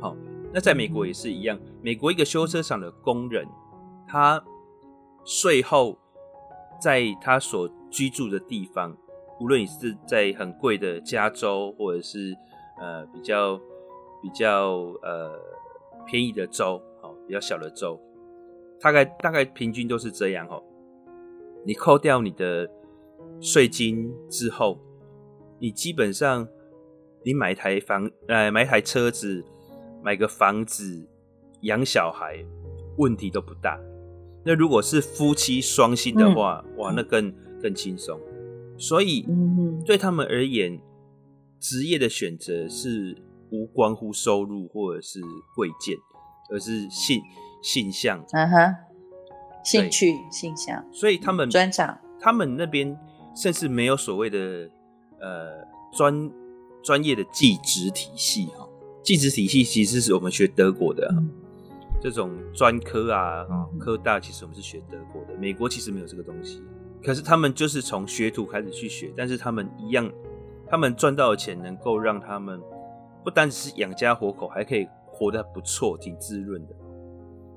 [0.00, 0.16] 好，
[0.52, 1.58] 那在美国也是一样。
[1.80, 3.44] 美国一个修车厂的工人，
[4.06, 4.42] 他
[5.24, 5.98] 税后
[6.80, 8.96] 在他所居住的地方，
[9.40, 12.32] 无论你是在很贵的加州，或者是
[12.80, 13.58] 呃比较
[14.22, 14.70] 比较
[15.02, 15.36] 呃
[16.06, 18.00] 便宜的州，好，比较小的州，
[18.80, 20.62] 大概大概平均都是这样哦。
[21.66, 22.70] 你扣掉你的。
[23.40, 24.78] 税金之后，
[25.62, 26.48] 你基本上
[27.24, 29.44] 你买台房，呃，买台车子，
[30.02, 31.08] 买个房子，
[31.60, 32.44] 养小孩，
[32.98, 33.78] 问题都不大。
[34.44, 38.18] 那如果是夫妻双薪的话，嗯、哇，那更更轻松。
[38.76, 39.24] 所以，
[39.86, 40.80] 对他们而言，
[41.60, 43.16] 职业的选择是
[43.52, 45.20] 无关乎收入或者是
[45.54, 45.96] 贵贱，
[46.50, 47.22] 而是性
[47.62, 48.74] 性向，嗯哼，
[49.62, 50.84] 兴趣性向。
[50.92, 52.98] 所以他们专长，他们那边。
[53.34, 54.68] 甚至没有所谓的
[55.22, 55.64] 呃
[55.96, 56.30] 专
[56.82, 58.68] 专业的技职体系哈，
[59.02, 61.30] 技职体系其实是我们学德国的、啊嗯、
[62.00, 63.46] 这种专科啊，
[63.78, 66.62] 科大其实我们是学德国的，美国其实没有这个东西。
[67.04, 70.08] 可是他们就是从学徒开始去学，但是他们一样，
[70.68, 72.60] 他们赚到的钱能够让他们
[73.24, 76.74] 不单只是养家活口，还可以活得不错，挺滋润的。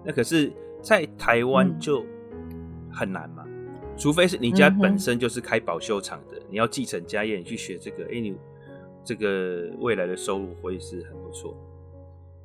[0.03, 0.51] 那可是，
[0.81, 2.03] 在台湾就
[2.91, 3.44] 很难嘛。
[3.97, 8.35] 除非是你家本身就是开保修厂的，嗯、你要继承家业，你去学这个，哎、欸，你
[9.03, 11.55] 这个未来的收入会是很不错。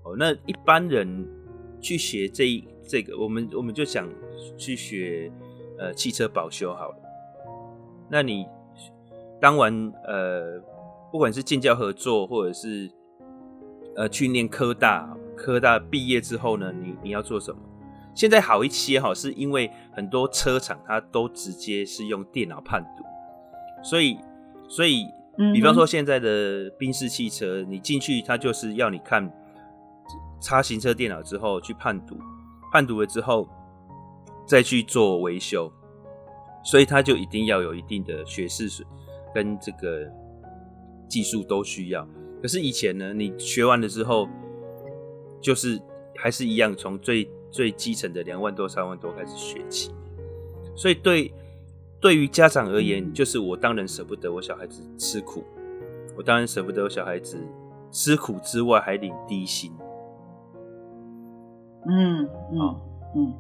[0.05, 1.27] 哦，那一般人
[1.81, 4.09] 去学这一这个，我们我们就想
[4.57, 5.31] 去学
[5.79, 6.97] 呃汽车保修好了。
[8.09, 8.47] 那你
[9.41, 10.61] 当完呃，
[11.11, 12.91] 不管是建教合作，或者是
[13.97, 17.61] 呃去念科大，科大毕业之后呢，你你要做什么？
[18.15, 23.05] 现在好一些哈，是因为很多车厂它都直接是用电脑判读，
[23.83, 24.19] 所以
[24.69, 25.07] 所以，
[25.53, 29.33] 比方说现在的宾士汽车，你进去它就是要你看
[30.41, 32.17] 插行车电脑之后去判读，
[32.73, 33.49] 判读了之后
[34.47, 35.73] 再去做维修，
[36.65, 38.69] 所以它就一定要有一定的学识
[39.35, 40.11] 跟这个
[41.09, 42.07] 技术都需要。
[42.43, 44.29] 可是以前呢，你学完了之后，
[45.41, 45.81] 就是
[46.17, 49.91] 还是一样从最最基层的两万多、三万多开始学起，
[50.77, 51.33] 所以对
[52.01, 55.45] 对于家长而言，就是我当然舍不得我小孩子吃苦，
[56.17, 57.37] 我当然舍不得我小孩子
[57.91, 59.73] 吃苦之外还领低薪。
[61.87, 62.81] 嗯嗯
[63.17, 63.35] 嗯，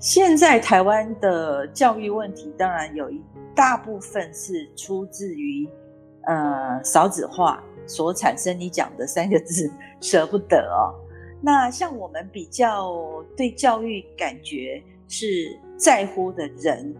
[0.00, 3.20] 现在台湾的教育问题，当然有一
[3.54, 5.68] 大部分是出自于
[6.26, 8.58] 呃少子化所产生。
[8.58, 9.70] 你讲的三个字
[10.00, 10.94] “舍不得”哦。
[11.40, 16.94] 那像我们比较对教育感觉是在乎的人，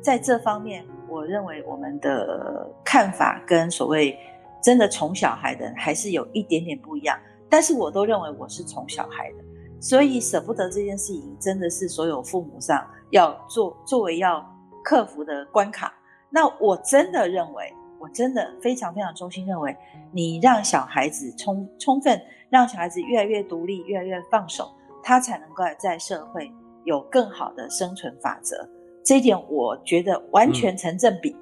[0.00, 4.18] 在这方面，我认为我们的看法跟所谓
[4.62, 7.18] 真的宠小孩的人还是有一点点不一样。
[7.50, 9.44] 但是我都认为我是宠小孩的，
[9.78, 14.42] 所以舍不得这件事情真的是所有父母上要做作为要
[14.82, 15.92] 克服的关卡。
[16.30, 19.76] 那我真的认为，我真的非常非常衷心认为，
[20.12, 22.18] 你让小孩子充充分
[22.52, 24.70] 让小孩子越来越独立，越来越放手，
[25.02, 26.52] 他才能够在社会
[26.84, 28.68] 有更好的生存法则。
[29.02, 31.40] 这一点我觉得完全成正比，嗯、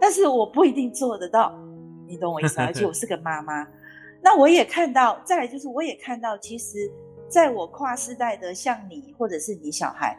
[0.00, 1.54] 但是我不一定做得到，
[2.06, 2.64] 你懂我意思吗？
[2.64, 3.68] 而且我是个妈妈，
[4.22, 6.90] 那我也看到，再来就是我也看到，其实
[7.28, 10.18] 在我跨世代的，像你或者是你小孩，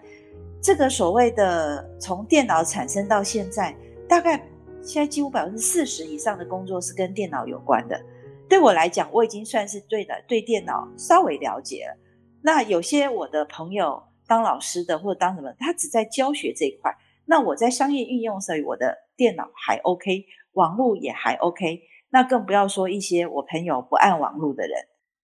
[0.62, 3.76] 这个所谓的从电脑产生到现在，
[4.08, 4.40] 大概。
[4.82, 8.02] 现在几乎百分之四十以上的工作是跟电脑有关的。
[8.50, 11.96] 对我来讲，我已经算是对的，对电脑稍微了解了。
[12.42, 16.92] 那有些我的朋友当老师的或者当什么，他只在教学这一块。
[17.26, 21.82] 那我在商业运用所以，我的电脑还 OK，网络也还 OK。
[22.10, 24.76] 那更不要说一些我朋友不按网络的人。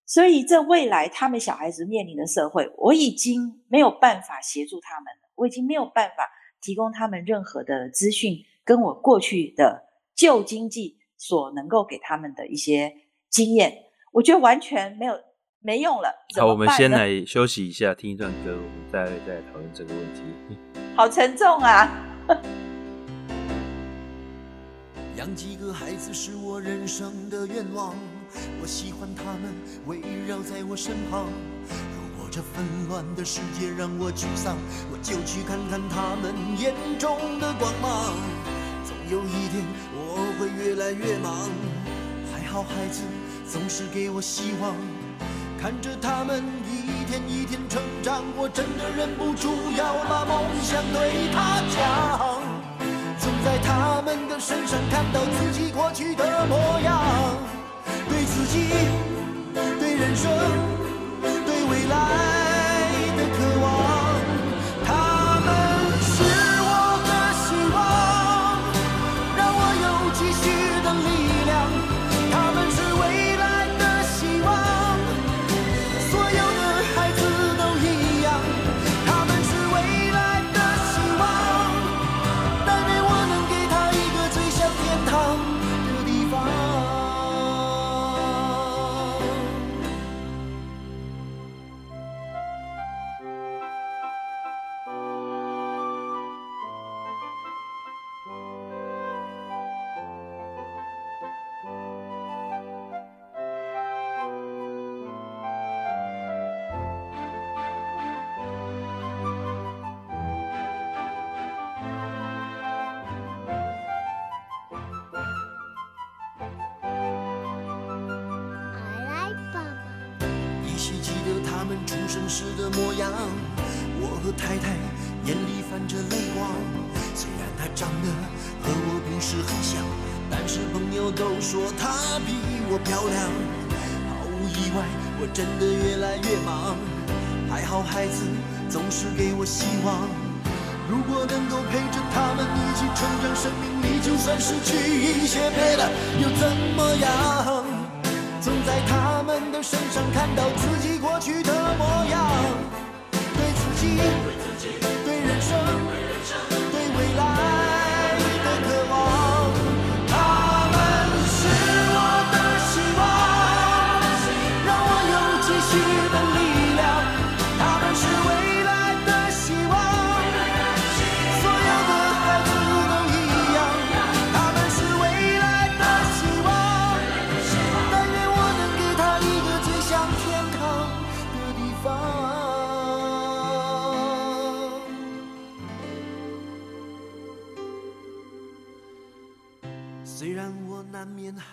[0.06, 5.32] 所以，这未来他们小孩子面临的社会，我已经没有办法协助他们了。
[5.34, 6.30] 我已经没有办法
[6.62, 8.38] 提供他们任何的资讯。
[8.64, 9.84] 跟我过去的
[10.16, 12.94] 旧经济所能够给他们的一些
[13.36, 13.74] 经验，
[14.14, 15.20] 我觉得完全没有
[15.60, 16.10] 没用了。
[16.40, 20.22] 好，我们先来休息一下，听一段歌，我们再再讨论这个问题。
[20.96, 21.92] 好沉重啊！
[25.18, 27.94] 养几个孩子是我人生的愿望，
[28.62, 29.54] 我喜欢他们
[29.86, 31.28] 围绕在我身旁。
[31.68, 34.56] 如果这纷乱的世界让我沮丧，
[34.90, 38.16] 我就去看看他们眼中的光芒。
[38.86, 39.62] 总有一天
[39.94, 41.50] 我会越来越忙，
[42.32, 43.04] 还好孩子
[43.48, 44.76] 总是给我希望，
[45.62, 52.42] 看着他们一天一天成长，我真的忍不住要把梦想对他讲，
[53.20, 57.02] 总在他们的身上看到自己过去的模样，
[58.10, 58.68] 对自己，
[59.54, 60.32] 对人生，
[61.22, 62.25] 对未来。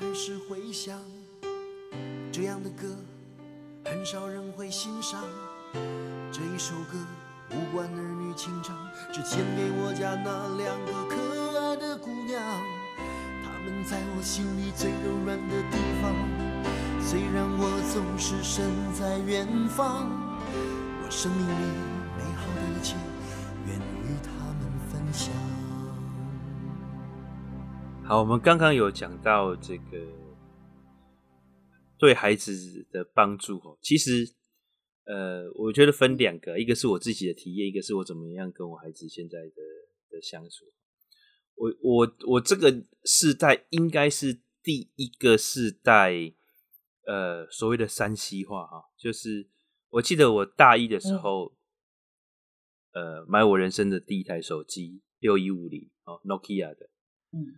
[0.03, 0.99] 只是回想
[2.33, 2.89] 这样的歌，
[3.85, 5.23] 很少人会欣赏。
[6.33, 6.99] 这一首歌
[7.53, 8.77] 无关儿女情长，
[9.13, 12.43] 只献给我家那两个可爱的姑娘。
[13.45, 16.13] 她们在我心里最柔软的地方，
[17.01, 20.11] 虽然我总是身在远方，
[21.05, 21.92] 我生命里。
[28.13, 30.07] 好，我们刚刚有讲到这个
[31.97, 33.79] 对孩子的帮助哦。
[33.81, 34.35] 其实，
[35.05, 39.55] 呃，我觉得分两个，一个是我自己的体验，一个是我怎么样跟我孩子现在的
[40.11, 40.67] 的相处。
[41.55, 46.35] 我我我这个世代应该是第一个世代，
[47.07, 49.49] 呃，所谓的山西话哈，就是
[49.89, 51.55] 我记得我大一的时候，
[52.91, 56.91] 嗯、呃，买我人生的第一台手机六一五零哦，Nokia 的，
[57.33, 57.57] 嗯。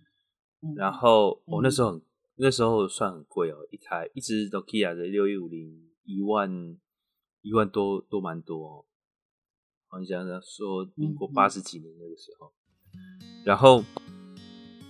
[0.77, 2.03] 然后我、哦、那时候很
[2.37, 6.77] 那时候算很贵哦，一台一只 Nokia 的六一五零一万
[7.43, 8.85] 一万多多蛮多哦。
[9.89, 12.53] 好像说民国八十几年那个时候，
[13.45, 13.85] 然后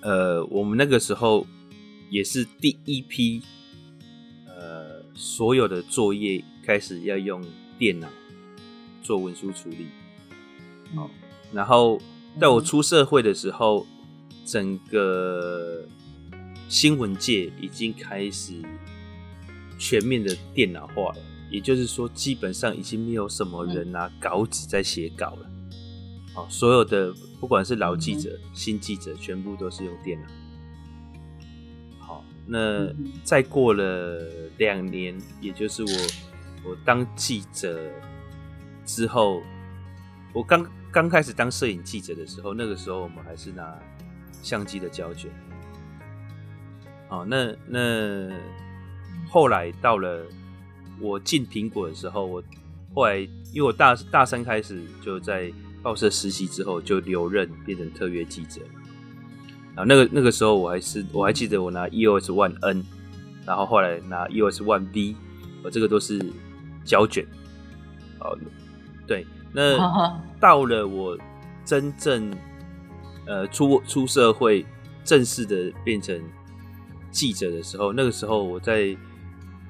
[0.00, 1.46] 呃，我们那个时候
[2.10, 3.42] 也是第一批
[4.46, 7.44] 呃，所有的作业开始要用
[7.78, 8.08] 电脑
[9.02, 9.88] 做文书处理。
[10.94, 11.10] 好，
[11.52, 12.00] 然后
[12.40, 13.86] 在我出社会的时候。
[14.44, 15.82] 整个
[16.68, 18.54] 新闻界已经开始
[19.78, 21.16] 全面的电脑化了，
[21.50, 25.50] 也就是说，基本上已经没有什么人拿稿纸在写稿了。
[26.34, 30.26] 好，所有的不管是老记者、新记者，全部都是用电脑。
[31.98, 34.20] 好，那再过了
[34.58, 37.80] 两年，也就是我我当记者
[38.84, 39.42] 之后，
[40.32, 43.80] 我刚刚开始当摄影记者的时候，那个时候我们还是拿。
[44.44, 45.30] 相机的胶卷，
[47.08, 48.30] 好，那那
[49.30, 50.22] 后来到了
[51.00, 52.44] 我进苹果的时候，我
[52.94, 53.16] 后来
[53.54, 55.50] 因为我大大三开始就在
[55.82, 58.60] 报社实习之后就留任变成特约记者，
[59.76, 62.84] 啊，那个那个时候我还是我还记得我拿 EOS One N，
[63.46, 65.16] 然后后来拿 EOS One V，
[65.64, 66.20] 我这个都是
[66.84, 67.26] 胶卷，
[68.20, 68.38] 哦，
[69.06, 71.18] 对，那到了我
[71.64, 72.30] 真正。
[73.26, 74.66] 呃，出出社会，
[75.02, 76.22] 正式的变成
[77.10, 78.94] 记者的时候，那个时候我在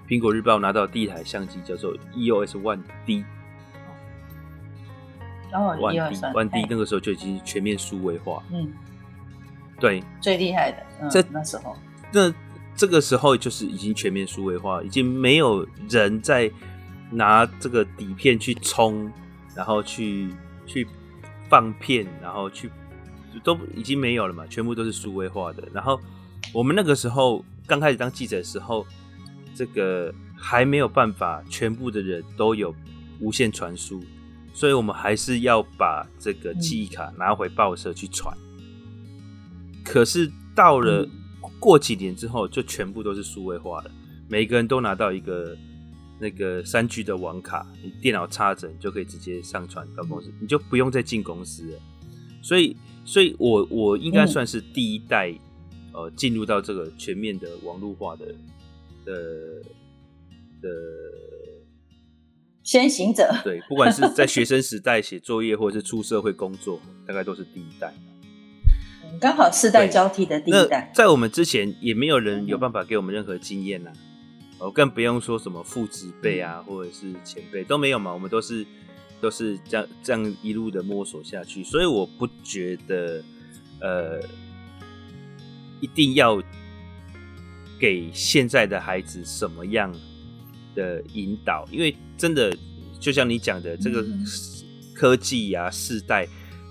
[0.09, 3.25] 苹果日报拿到第一台相机，叫做 EOS One D。
[5.53, 8.43] 哦，One D One D 那个时候就已经全面数位化。
[8.51, 8.73] 嗯，
[9.79, 10.79] 对，最厉害的。
[11.01, 11.77] 嗯、这那时候，
[12.13, 12.35] 那
[12.75, 16.51] 这个时候就是已经全面数位化，已经没有人在
[17.11, 19.13] 拿这个底片去冲，
[19.55, 20.35] 然后去
[20.67, 20.89] 去
[21.49, 22.69] 放片，然后去。
[23.43, 25.67] 都已经没有了嘛，全部都是数位化的。
[25.73, 26.01] 然后
[26.53, 28.87] 我们那个时候刚开始当记者的时候，
[29.55, 32.75] 这个还没有办法全部的人都有
[33.21, 34.03] 无线传输，
[34.53, 38.37] 所以我们还是要把这个记忆卡拿回报社去传。
[39.83, 41.09] 可是到了
[41.59, 43.91] 过几年之后，就全部都是数位化了，
[44.29, 45.57] 每个人都拿到一个
[46.19, 51.79] 那个三 G 的网卡，你电脑插着，你就可以直接上传到公司，你就不用再进公司了。
[52.43, 52.77] 所以。
[53.05, 55.31] 所以我我应该算是第一代，
[55.93, 58.27] 嗯、呃，进入到这个全面的网络化的
[59.05, 59.13] 的
[60.63, 60.71] 的
[62.63, 63.31] 先行者。
[63.45, 67.93] 对，不管是在学生时代写作业，或者是出社会工作，大概都是第一代。
[69.21, 70.91] 刚好世代交替的第一代。
[70.95, 73.93] 在我们之前，也没有人有办法给我们任何经验呐，
[74.59, 78.67] 哦，更不用说什么父执辈啊，或者是前辈都没有嘛，我们都是。
[79.25, 83.25] 都是这样这样一路的摸索下去，所以我不觉得，
[83.81, 84.21] 呃，
[85.81, 86.39] 一定要
[87.81, 89.91] 给现在的孩子什么样
[90.75, 92.55] 的引导，因为真的
[93.01, 94.05] 就像你讲的，这个
[94.95, 96.29] 科技呀、啊、世代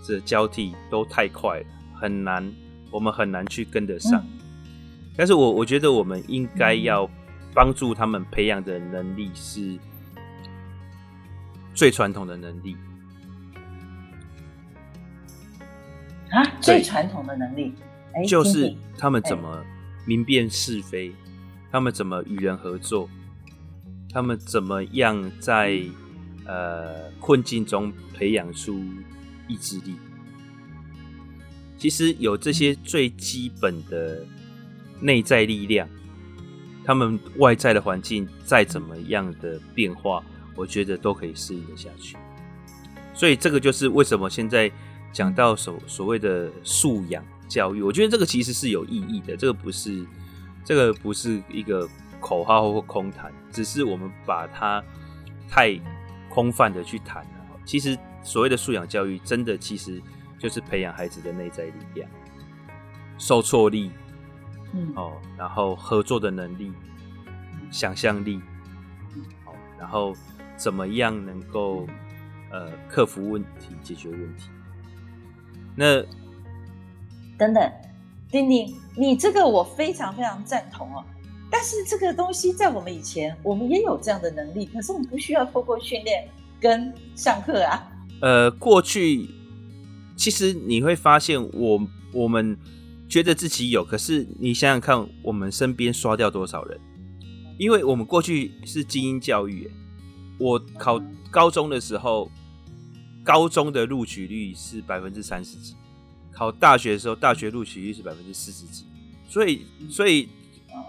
[0.08, 1.66] 的交替都太快了，
[2.00, 2.54] 很难，
[2.92, 4.24] 我们很难去跟得上。
[5.18, 7.10] 但是我我觉得我们应该要
[7.52, 9.80] 帮助他们培养的能力是。
[11.74, 12.78] 最传统的能力
[16.30, 17.74] 啊，最传统的能力，
[18.28, 19.64] 就是他们怎么
[20.06, 21.14] 明辨是非，
[21.72, 23.10] 他们怎么与人合作，
[24.12, 25.82] 他们怎么样在
[26.46, 28.80] 呃困境中培养出
[29.48, 29.96] 意志力。
[31.78, 34.26] 其实有这些最基本的
[35.00, 35.88] 内在力量，
[36.86, 40.24] 他们外在的环境再怎么样的变化。
[40.56, 42.16] 我觉得都可以适应的下去，
[43.14, 44.72] 所以这个就是为什么现在
[45.12, 49.36] 讲到所所谓的素养教育，我觉得这个其实是有意义的。
[49.36, 50.06] 这个不是，
[50.64, 54.84] 这个不是一个口号或空谈，只是我们把它
[55.50, 55.80] 太
[56.30, 57.60] 空泛的去谈了。
[57.66, 60.00] 其实所谓的素养教育，真的其实
[60.38, 62.08] 就是培养孩子的内在力量、
[63.18, 63.92] 受挫力，
[64.74, 66.72] 嗯，哦，然后合作的能力、
[67.72, 68.40] 想象力，
[69.46, 70.16] 哦，然后。
[70.64, 71.86] 怎么样能够
[72.50, 74.46] 呃克服问题、解决问题？
[75.76, 76.02] 那
[77.38, 77.72] 等等，
[78.32, 81.04] 丁丁，你这个我非常非常赞同哦。
[81.52, 86.30] 但是这个东西在我们以前，我们也有这样的能力，可是我们不需要透过训练
[86.62, 87.92] 跟上课啊。
[88.22, 89.28] 呃，过去
[90.16, 92.58] 其实你会发现我，我我们
[93.10, 96.80] 觉得自己有，可是你想想看，我们身边刷掉多少人？
[97.60, 99.70] 因为我们过去是精英教育。
[100.38, 102.30] 我考高中的时候，
[103.24, 105.76] 高中的录取率是百分之三十几；
[106.32, 108.86] 考大学的时候，大学录取率是百分之四十几。
[109.28, 110.30] 所以所以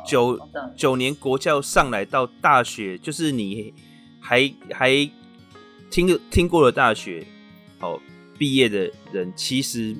[0.06, 0.38] 九
[0.76, 3.72] 九年国教上来到大学，就是你
[4.20, 5.10] 还还
[5.90, 7.26] 听听过了大学，
[7.80, 8.00] 哦，
[8.36, 9.94] 毕业的人其实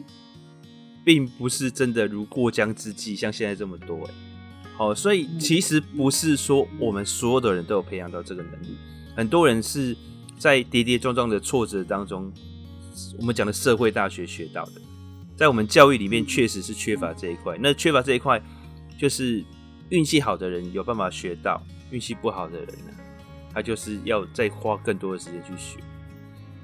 [1.05, 4.15] 并不是真的如过江之鲫，像现在这么多哎。
[4.77, 8.77] 好，所以其实不是说我们所有的人都有培养到这个能力，
[9.17, 9.97] 很多人是
[10.39, 12.33] 在跌跌撞撞的挫折当中，
[13.19, 14.81] 我们讲的社会大学学到的，
[15.37, 17.57] 在我们教育里面确实是缺乏这一块。
[17.61, 18.43] 那缺乏这一块，
[18.99, 19.45] 就是
[19.91, 22.93] 运气好的人有办法学到，运气不好的人呢，
[23.53, 25.79] 他就是要再花更多的时间去学。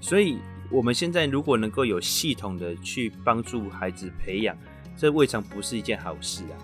[0.00, 0.38] 所以
[0.70, 4.56] 我们现在如果能够有系统的去帮助孩子培养，
[4.96, 6.54] 这未尝不是一件好事啊。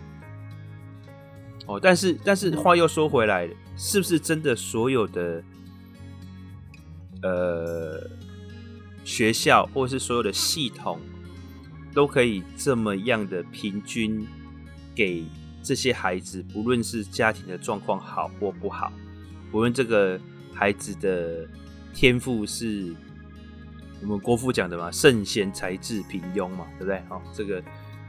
[1.67, 5.43] 哦，但是但是话又说回来了，是不是真的所有的
[7.23, 8.01] 呃
[9.05, 11.01] 学校或是所有的系统
[11.95, 14.27] 都可以这么样的平均
[14.95, 15.25] 给
[15.63, 18.93] 这些孩子，不论是家庭的状况好或不好，
[19.51, 20.21] 不论这个
[20.53, 21.49] 孩子的
[21.95, 22.95] 天赋是
[24.03, 26.99] 我们国父讲的嘛，圣贤才智平庸嘛，对不对？
[27.09, 27.63] 哦，这个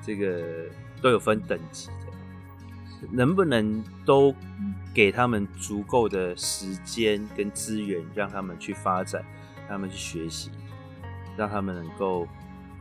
[0.06, 0.66] 这个
[1.02, 1.90] 都有分等级。
[3.12, 4.34] 能不能都
[4.94, 9.24] 给他们足够的时间跟资源，让他们去发展，
[9.60, 10.50] 让他们去学习，
[11.38, 12.28] 让他们能够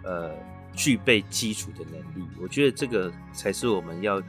[0.03, 0.35] 呃
[0.73, 2.27] 具备基础的能力？
[2.41, 4.23] 我觉得这个才是我们要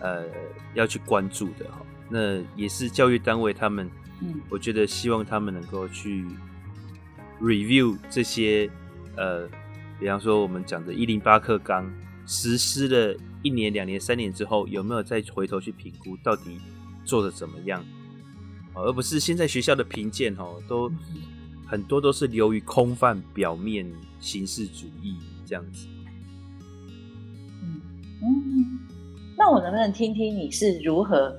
[0.00, 0.24] 呃
[0.72, 1.82] 要去关注的哈。
[2.08, 3.90] 那也是教育单位他们，
[4.20, 6.24] 嗯，我觉得希望他们能够去
[7.40, 8.70] review 这些
[9.16, 9.48] 呃，
[10.00, 11.92] 比方说我们讲的一零八课纲
[12.26, 13.16] 实施的。
[13.44, 16.58] 一年、两年、三年之后，有没有再回头去评估到底
[17.04, 17.84] 做的怎么样？
[18.76, 20.90] 而不是现在学校的评鉴哦，都
[21.64, 23.88] 很多都是流于空泛、表面、
[24.18, 25.16] 形式主义
[25.46, 25.86] 这样子。
[27.62, 27.80] 嗯
[28.20, 28.80] 嗯，
[29.38, 31.36] 那我能不能听听你是如何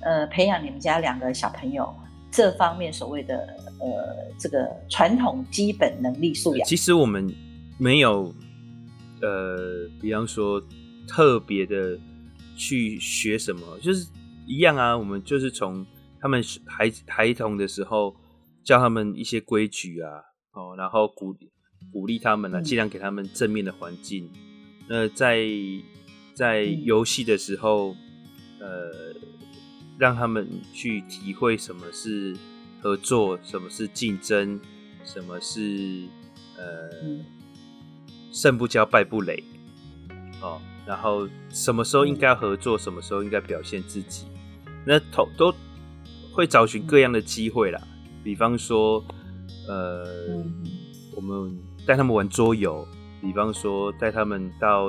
[0.00, 1.94] 呃培养你们家两个小朋友
[2.30, 3.36] 这方面所谓的
[3.80, 6.66] 呃这个传统基本能力素养？
[6.66, 7.30] 其实我们
[7.76, 8.34] 没有
[9.20, 10.62] 呃，比方说。
[11.06, 11.98] 特别的
[12.56, 14.06] 去学什么，就是
[14.46, 14.96] 一样啊。
[14.96, 15.86] 我们就是从
[16.20, 18.16] 他们孩孩童的时候
[18.64, 20.10] 教他们一些规矩啊，
[20.52, 21.36] 哦，然后鼓
[21.92, 24.30] 鼓励他们啊，尽量给他们正面的环境。
[24.88, 25.46] 那在
[26.34, 27.94] 在游戏的时候，
[28.60, 29.14] 呃，
[29.98, 32.36] 让他们去体会什么是
[32.80, 34.60] 合作，什么是竞争，
[35.04, 36.06] 什么是
[36.56, 36.90] 呃
[38.32, 39.42] 胜不骄，败不馁，
[40.40, 40.60] 哦。
[40.86, 44.26] 然后什么时候应该合作，什么时候应该表现自己，
[44.84, 45.54] 那都都
[46.32, 47.80] 会找寻各样的机会啦。
[48.22, 49.04] 比方说，
[49.68, 50.06] 呃，
[51.16, 52.86] 我们带他们玩桌游，
[53.20, 54.84] 比方说带他们到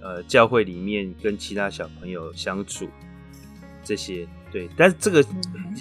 [0.00, 2.88] 呃教会里面跟其他小朋友相处，
[3.84, 4.68] 这些对。
[4.76, 5.24] 但是这个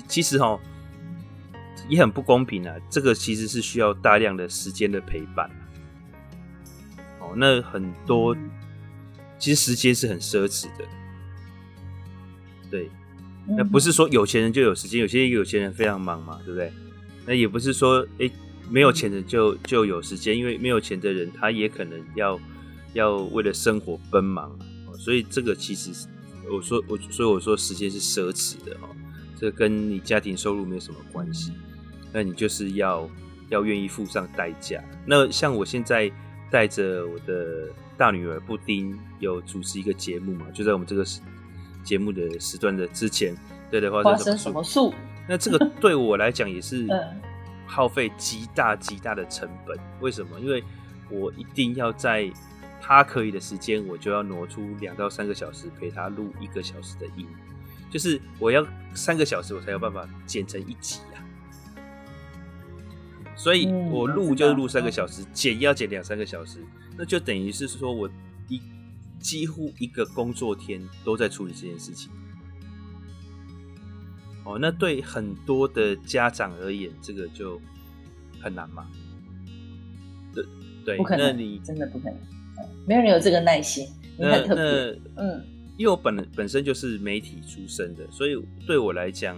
[0.08, 0.60] 其实哦
[1.90, 2.76] 也很不公平啊。
[2.92, 5.50] 这个其实是需要大量的时间的陪伴。
[7.20, 8.38] 哦，那很多。
[9.42, 10.86] 其实时间是很奢侈的，
[12.70, 12.88] 对，
[13.48, 16.72] 那不是说有钱人就有时间，有些有钱人非常忙嘛，对不对？
[17.26, 18.32] 那也不是说哎、欸，
[18.70, 22.40] 没有钱的就就有时间，因为没有钱的人他也可能要
[22.94, 24.56] 要为了生活奔忙，
[24.96, 25.90] 所以这个其实
[26.54, 28.96] 我说我所以我说时间是奢侈的哦，
[29.40, 31.52] 这跟你家庭收入没有什么关系，
[32.14, 33.10] 那你就是要
[33.50, 34.84] 要愿意付上代价。
[35.04, 36.12] 那像我现在
[36.52, 37.68] 带着我的。
[38.02, 40.48] 大女儿布丁有主持一个节目嘛？
[40.52, 41.06] 就在我们这个
[41.84, 43.36] 节目的时段的之前，
[43.70, 44.92] 对的话，花生什么树？
[45.30, 46.88] 那这个对我来讲也是
[47.68, 49.78] 耗费极大极大的成本。
[50.00, 50.40] 为什么？
[50.40, 50.64] 因为
[51.12, 52.28] 我一定要在
[52.82, 57.28] 他可以的时间，我就要挪出两到三个小时陪他录一个小时的音，
[57.92, 61.11] 就是我要三个小时，我才有办法剪成一集啊。
[63.42, 66.60] 所以我录就是录三个小时，剪要剪两三个小时。
[66.96, 68.08] 那就等于是说，我
[68.48, 68.62] 一
[69.20, 72.12] 几乎一个工作天都在处理这件事情。
[74.44, 77.60] 哦，那对很多的家长而言，这个就
[78.40, 78.88] 很难嘛。
[80.36, 80.46] 对
[80.86, 82.20] 对，不可能，那你真的不可能，
[82.86, 83.88] 没有人有这个耐心。
[84.20, 85.44] 你很特别，嗯，
[85.78, 89.36] 因为我本本身就是媒体出身的，所以对我来讲，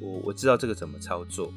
[0.00, 1.52] 我我知道这个怎么操作。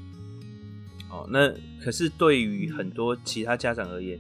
[1.10, 1.54] 哦，那
[1.84, 4.20] 可是对于很多其他家长而言，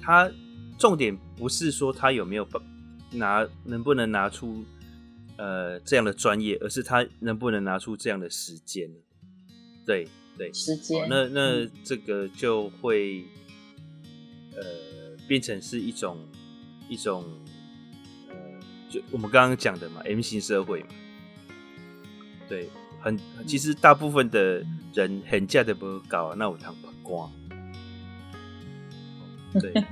[0.00, 0.30] 他。
[0.76, 2.44] 重点不是说他有没有
[3.12, 4.64] 拿，能不能拿出
[5.36, 8.90] 呃这样的专业，而是他能不能拿出这样的时间。
[9.86, 11.06] 对对，时间。
[11.08, 13.24] 那那这个就会
[14.56, 16.18] 呃变成是一种
[16.88, 17.24] 一种
[18.28, 18.34] 呃
[18.90, 20.88] 就我们刚刚讲的嘛，M 型社会嘛，
[22.48, 22.68] 对，
[23.04, 27.30] 很其实大部分的人很价的不高，那我当不光。
[29.60, 29.84] 对，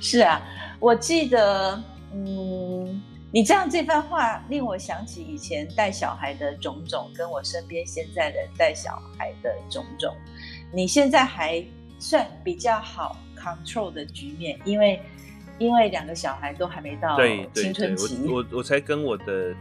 [0.00, 0.40] 是啊，
[0.80, 1.78] 我记得，
[2.14, 10.16] 嗯，你这样这番话令我想起以前带小孩的种种，跟我身边现在的带小孩的种种。
[10.72, 11.62] 你现在还
[11.98, 15.02] 算比较好 control 的局面，因为
[15.58, 17.18] 因为两个小孩都还没到
[17.52, 18.26] 青春期。
[18.26, 19.54] 我我我才跟我的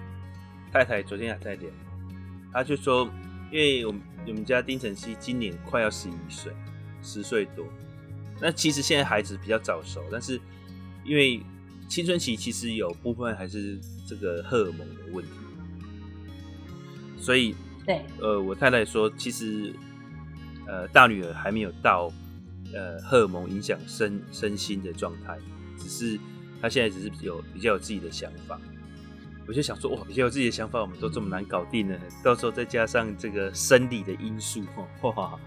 [0.71, 1.69] 太太昨天还在聊，
[2.53, 3.09] 他就说，
[3.51, 6.53] 因为我们我们家丁晨曦今年快要十一岁，
[7.01, 7.65] 十岁多。
[8.39, 10.39] 那其实现在孩子比较早熟，但是
[11.03, 11.41] 因为
[11.87, 15.31] 青春期其实有部分还是这个荷尔蒙的问题，
[17.17, 19.73] 所以对，呃，我太太说，其实
[20.67, 22.11] 呃大女儿还没有到
[22.73, 25.37] 呃荷尔蒙影响身身心的状态，
[25.77, 26.19] 只是
[26.61, 28.59] 她现在只是有比较有自己的想法。
[29.47, 34.61] 我就想说，哇，比较有自己的想法，我们都这么难搞定呢，到时候再加上这个生理的因素，
[35.01, 35.37] 哇，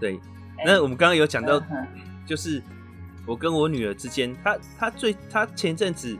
[0.00, 0.20] 对。
[0.64, 1.60] 那我们刚刚有讲到，
[2.26, 2.62] 就是
[3.26, 6.16] 我跟我女儿之间，她她最她前阵子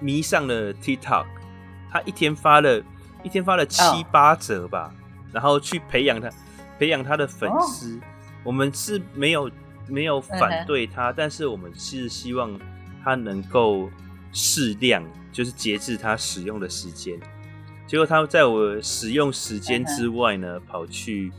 [0.00, 1.26] 迷上了 TikTok，
[1.90, 2.82] 她一天发了
[3.22, 3.80] 一天发了七
[4.10, 4.92] 八折吧，
[5.32, 6.28] 然后去培养她
[6.78, 8.00] 培养她的粉丝。
[8.42, 9.50] 我们是没有
[9.88, 12.58] 没有反对她，但是我们是希望
[13.02, 13.88] 她能够
[14.34, 17.18] 适量，就是节制他使用的时间。
[17.86, 21.32] 结果他在我使用时间之外呢，跑去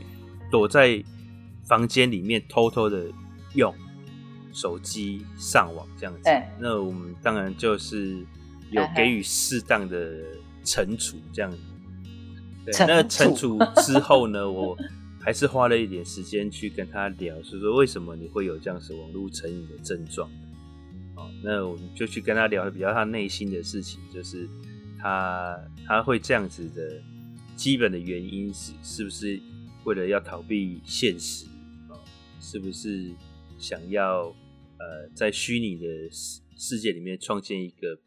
[0.50, 1.04] 躲在。
[1.68, 3.06] 房间里面偷偷的
[3.54, 3.74] 用
[4.52, 6.30] 手机上网这样子，
[6.60, 8.24] 那我们当然就是
[8.70, 10.22] 有给予适当的
[10.64, 11.58] 惩处这样子。
[12.64, 14.78] 对，那惩处之后呢， 我
[15.20, 20.30] 还是花了一点时间去跟他聊，就是说为什么你会有这样子网络成瘾的症状？
[21.42, 24.48] 那我们就去跟他聊比较他内心的事情，就是
[24.98, 27.02] 他他会这样子的
[27.56, 29.40] 基本的原因是是不是
[29.84, 31.46] 为了要逃避现实？
[32.40, 33.12] 是不是
[33.58, 34.24] 想要
[34.78, 37.98] 呃在虚拟的世世界里面创建一个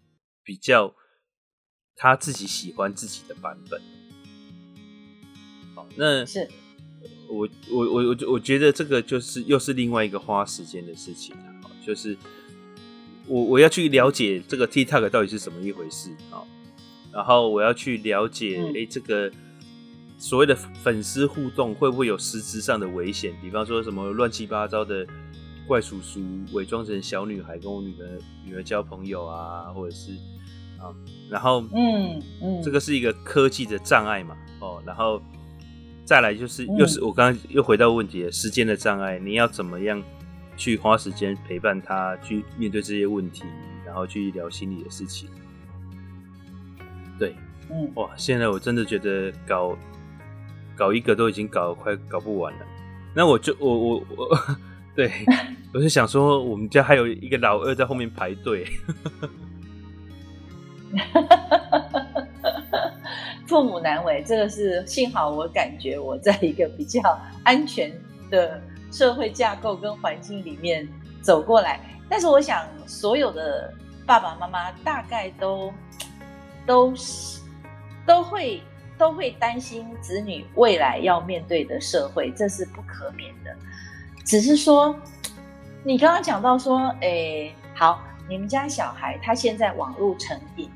[0.43, 0.93] 比较
[1.95, 3.81] 他自己喜欢自己的版本？
[5.75, 6.47] 好，那是
[7.27, 11.45] 我我我我我觉得这个就是又是另外一个花时间的事情了。
[11.85, 12.15] 就是
[13.29, 16.43] 我我要去了解这个 TikTok 到底是什么一回事啊，
[17.13, 19.31] 然后我要去了解哎、嗯欸、这个。
[20.21, 23.33] 所谓的粉丝互动会不会有实质上的危险？
[23.41, 25.07] 比方说什么乱七八糟的
[25.65, 26.19] 怪叔叔
[26.51, 30.11] 伪装成小女孩跟我女儿女儿交朋友啊，或者是
[30.77, 30.91] 啊，
[31.29, 35.21] 然后嗯嗯，这个是一个科技的障碍嘛，哦，然后
[36.03, 40.03] 再来就是又是我刚刚又回到问题了，时间的障碍，你要怎么样
[40.59, 43.45] 去花时间陪伴他去面对这些问题，
[43.83, 45.27] 然后去聊心理的事情？
[47.17, 47.33] 对，
[47.71, 49.75] 嗯，哇，现在我真的觉得搞。
[50.75, 52.59] 搞一个都已经搞快搞不完了，
[53.13, 54.29] 那我就我我我，
[54.95, 55.11] 对，
[55.73, 58.65] 我是想说，我们家还有一个老二在后面排队。
[63.45, 67.01] 父母难为，这个是幸好我感觉我在一个比较
[67.43, 67.91] 安全
[68.31, 70.87] 的社会架构跟环境里面
[71.21, 71.79] 走过来，
[72.09, 73.73] 但是我想所有的
[74.05, 75.73] 爸爸妈妈大概都
[76.65, 76.93] 都
[78.05, 78.61] 都会。
[78.99, 83.55] 都会担心子女未来要面对的社会，这是不可免的。
[84.25, 84.93] 只是说，
[85.85, 90.69] 你刚刚讲到说，诶，好，你们家小孩他现在网络成瘾，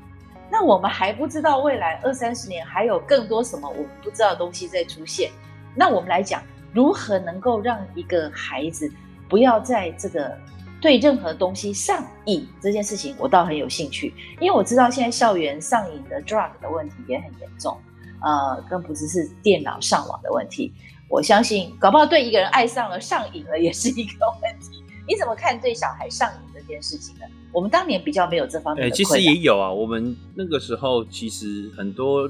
[0.50, 5.30] 那我们还不知道未来二三十年还有更多什么我们不知道的东西在出现。
[5.74, 6.42] 那我们来讲，
[6.74, 8.92] 如何能够让一个孩子
[9.28, 10.36] 不要在这个
[10.82, 17.74] 对任何东西上瘾这件事情，我倒很有兴趣，因为我知道现在校园上瘾的 drug 的问题也很严重。
[18.20, 20.72] 呃，更不只是电脑上网的问题。
[21.10, 24.82] 我相信，搞不好对一个人爱上了、上瘾了，也是一个问题。
[25.06, 27.26] 你怎么看对小孩上瘾这件事情呢？
[27.52, 28.96] 我们当年比较没有这方面的。
[28.96, 29.70] 其实也有啊。
[29.70, 32.26] 我们那个时候，其实很多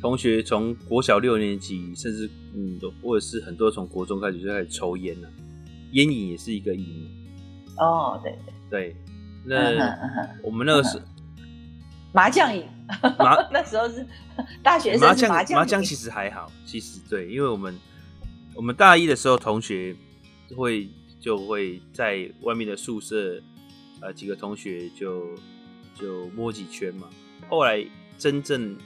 [0.00, 5.28] 同学从国小六年级，甚至嗯，或者是很多从国中开始就开始抽烟了。
[5.92, 7.08] 烟瘾也是一个瘾。
[7.76, 8.38] 哦，对
[8.70, 8.96] 对对。
[9.44, 11.04] 那我们那个时候。
[12.12, 12.66] 麻将瘾，
[13.20, 14.04] 麻 那时候是
[14.64, 17.72] 大学生麻将，麻将其实还好，其实对，因为我们
[18.56, 19.94] 我们大一的时候，同学
[20.56, 20.88] 会
[21.20, 23.40] 就会在外面的宿舍，
[24.00, 25.24] 呃，几个同学就
[25.94, 27.08] 就摸几圈嘛。
[27.48, 27.86] 后来
[28.18, 28.76] 真正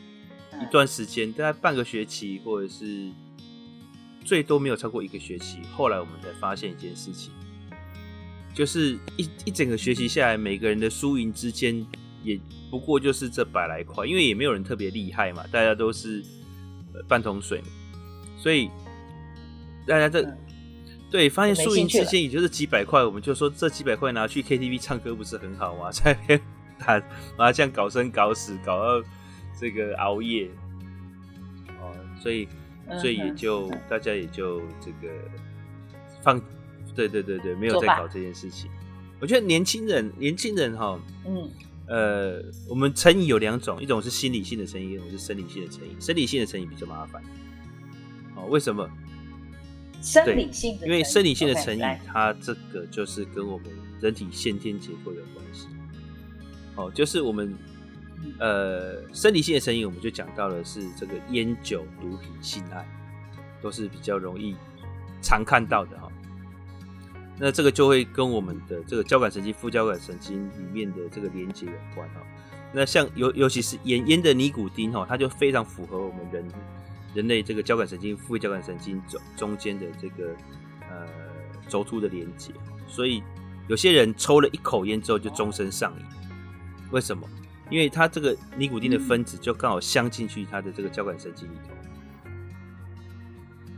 [0.63, 3.11] 一段时间，大概半个学期，或者是
[4.25, 5.59] 最多没有超过一个学期。
[5.73, 7.33] 后来我们才发现一件事情，
[8.55, 11.85] 就是一一整个学期下来，每个人的输赢之间
[12.23, 12.41] 也
[12.71, 16.25] 不过就是这百来块，因为也没有人特别厉害嘛，大家都是
[17.09, 17.63] 半桶水，
[18.39, 18.71] 所以
[19.87, 20.39] 大家这、嗯、
[21.11, 25.91] 对发现输赢之间也就是几百块，我们就说这几百块拿去 KTV 唱歌不是很好吗？
[25.93, 26.41] 在那边
[26.79, 27.03] 打
[27.37, 29.07] 麻将搞生搞死，搞到
[29.59, 30.49] 这个熬夜
[31.81, 32.49] 哦，所以
[33.01, 35.15] 所以也就、嗯、大家也就这个
[36.23, 36.41] 放。
[36.95, 38.71] 对对对对，没有在搞这件事情。
[39.21, 40.97] 我觉得年轻人，年轻人哈，
[41.27, 41.51] 嗯，
[41.89, 45.97] 呃，我们成瘾有两种，一种是心理性的成瘾，一种是生理性的成瘾。
[46.01, 47.21] 生理性的成瘾比较麻烦。
[48.37, 48.89] 哦，为什么？
[50.01, 53.67] 生理性的，因为生理性的成瘾，它这个就是跟我们
[54.01, 55.67] 人体先天结构有关系。
[56.77, 57.53] 哦，就是我们
[58.39, 62.87] 呃生理性的成瘾，我们就讲到的是这个烟酒、毒品、性爱，
[63.63, 64.57] 都是比较容易
[65.23, 66.09] 常看到的哈。
[67.39, 72.21] 那这个就会跟我们的这个交感神经、副交感神经里面的这个连接有关哈。
[72.73, 76.45] 那像尤尤其是烟烟的尼古丁哈，它就非常符合我们人
[77.15, 80.35] 人类这个交感神经、副交感神经中中间的这个
[80.91, 81.07] 呃
[81.69, 82.53] 轴突的连接。
[82.87, 83.23] 所以
[83.69, 86.05] 有些人抽了一口烟之后就终身上瘾，
[86.91, 87.29] 为什么？
[87.71, 91.71] 因为它这个尼古丁的分子就刚好镶进去它的这个交感神经里头，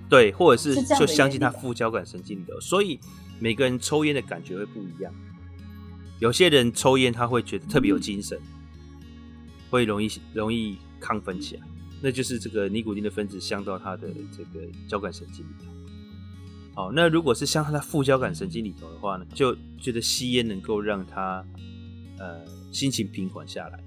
[0.09, 2.99] 对，或者是就镶进它副交感神经里头，所以。
[3.39, 5.13] 每个人抽烟的感觉会不一样，
[6.21, 8.41] 有些人抽烟他会觉得特别有精神，
[9.69, 11.63] 会容易容易亢奋起来，
[12.01, 15.71] 那就是这个尼古丁的分子镶到他的这个交感神经里头。
[16.75, 21.45] 好，那如果是镶到他副交感神经里头的话呢，就觉得吸烟能够让他
[22.19, 23.85] 呃心情平缓下来，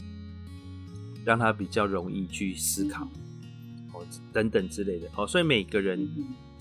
[1.26, 3.06] 让他比较容易去思考，
[3.94, 5.10] 哦等等之类的。
[5.16, 6.08] 哦，所以每个人。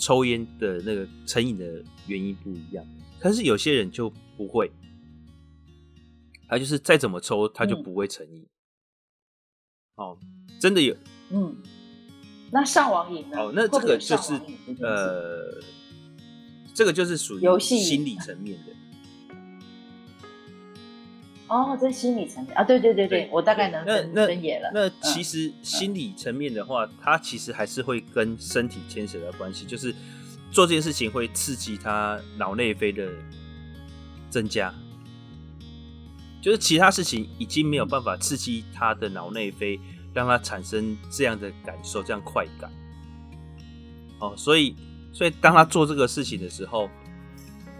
[0.00, 2.86] 抽烟的那个成瘾的原因不一样，
[3.18, 4.70] 可是有些人就不会，
[6.46, 8.46] 他就是再怎么抽他就不会成瘾。
[9.96, 10.18] 嗯、哦，
[10.60, 10.96] 真的有，
[11.30, 11.56] 嗯，
[12.52, 13.38] 那上网瘾呢？
[13.38, 14.34] 哦，那这个就是
[14.80, 15.60] 呃，
[16.72, 18.72] 这个就是属于心理层面的。
[21.48, 24.70] 哦，在心理层面啊，对对对对，对我大概能分分野了。
[24.74, 29.94] 那其实心理层面的话，嗯、它其实还是会跟身体牵扯到关系，就是
[30.50, 33.08] 做这件事情会刺激他脑内啡的
[34.28, 34.74] 增加，
[36.42, 39.80] 就是其他事情已经没有办法刺激他的脑内啡，
[40.12, 42.70] 让他产生这样的感受，这样快感。
[44.20, 44.76] 哦，所以
[45.14, 46.90] 所以当他做这个事情的时候，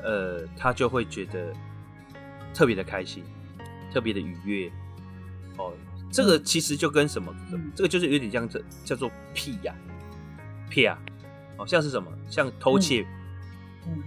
[0.03, 1.53] 呃，他就会觉得
[2.55, 3.23] 特别的开心。
[3.93, 4.71] 特别的愉悦
[5.57, 5.73] 哦，
[6.11, 7.35] 这个其实就跟什么？
[7.53, 9.75] 嗯、这个就是有点像这叫做屁呀，
[10.71, 10.99] 癖啊，
[11.57, 12.11] 哦，像是什么？
[12.29, 13.07] 像偷窃，
[13.87, 14.03] 嗯，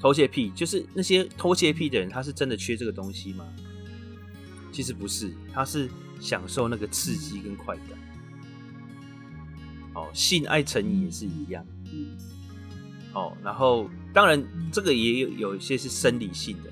[0.00, 3.44] 偷窃癖，就是那些偷窃癖的人，他是真的缺这个东西吗？
[4.70, 5.88] 其实不是，他是
[6.20, 7.98] 享受那个刺激跟快感。
[9.94, 11.66] 哦，性爱成瘾也是一样。
[13.14, 14.40] 哦，然后当然
[14.70, 16.70] 这个也有有一些是生理性的。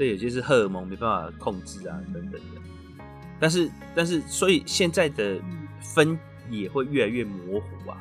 [0.00, 2.62] 对，有些是荷尔蒙没办法控制啊，等等的。
[3.38, 5.38] 但是，但是，所以现在的
[5.78, 8.00] 分也会越来越模糊啊。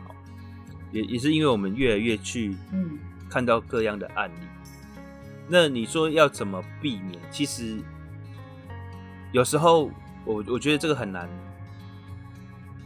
[0.94, 2.56] 也也是因为我们越来越去
[3.30, 4.48] 看到各样的案例。
[5.50, 7.20] 那你说要怎么避免？
[7.30, 7.78] 其实
[9.34, 9.92] 有时候
[10.24, 11.30] 我我觉得这个很难。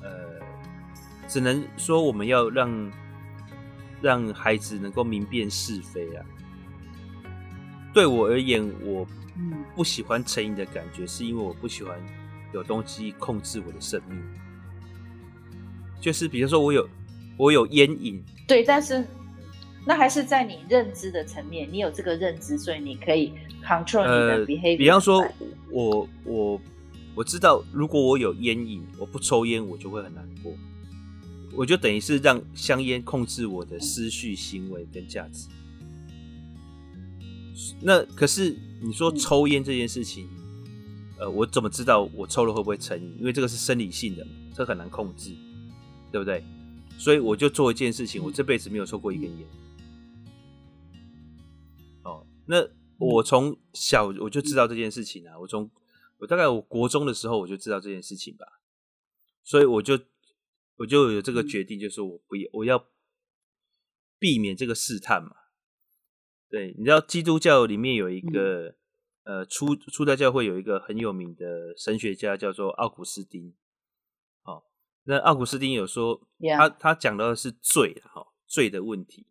[0.01, 0.09] 呃，
[1.27, 2.91] 只能说我们要让
[4.01, 6.25] 让孩子能够明辨是非啊。
[7.93, 9.07] 对我而言，我
[9.75, 11.99] 不喜欢成瘾的感觉，是因为我不喜欢
[12.53, 14.17] 有东西控制我的生命。
[16.01, 16.89] 就是比如说，我有
[17.37, 19.05] 我有烟瘾，对，但是
[19.85, 23.33] 那还是在你认知的层面，你有这个认知，所以你可以
[23.63, 24.71] control 你的 behavior。
[24.71, 25.25] 呃，比方说，
[25.69, 26.61] 我我
[27.15, 30.51] 我知道，如果我有烟瘾，我不抽烟，我就会很难过。
[31.55, 35.47] 我就等于是让香烟控制我的思绪、行为跟价值。
[37.81, 40.27] 那可是你说抽烟这件事情，
[41.19, 43.15] 呃，我怎么知道我抽了会不会成瘾？
[43.19, 44.25] 因为这个是生理性的，
[44.55, 45.35] 这很难控制，
[46.11, 46.43] 对不对？
[46.97, 49.47] 所以我就做一件事情，我这辈子没有抽过一根烟。
[52.03, 55.69] 哦，那我从小我就知道这件事情啊，我从
[56.17, 58.45] 我大概我国中的时候我就知道这件事情吧，
[59.43, 59.99] 所以我就
[60.77, 62.87] 我就有这个决定，就是我不要我要
[64.17, 65.35] 避免这个试探嘛。
[66.53, 68.75] 对，你知道基督教里面有一个，
[69.23, 73.55] 嗯、呃，初初代教会有一个很有名的神学家叫做奥古斯丁。
[74.43, 74.63] 哦，
[75.05, 76.21] 那奥古斯丁有说.
[76.55, 79.25] 他他讲到的是罪，哈、哦，罪的问题。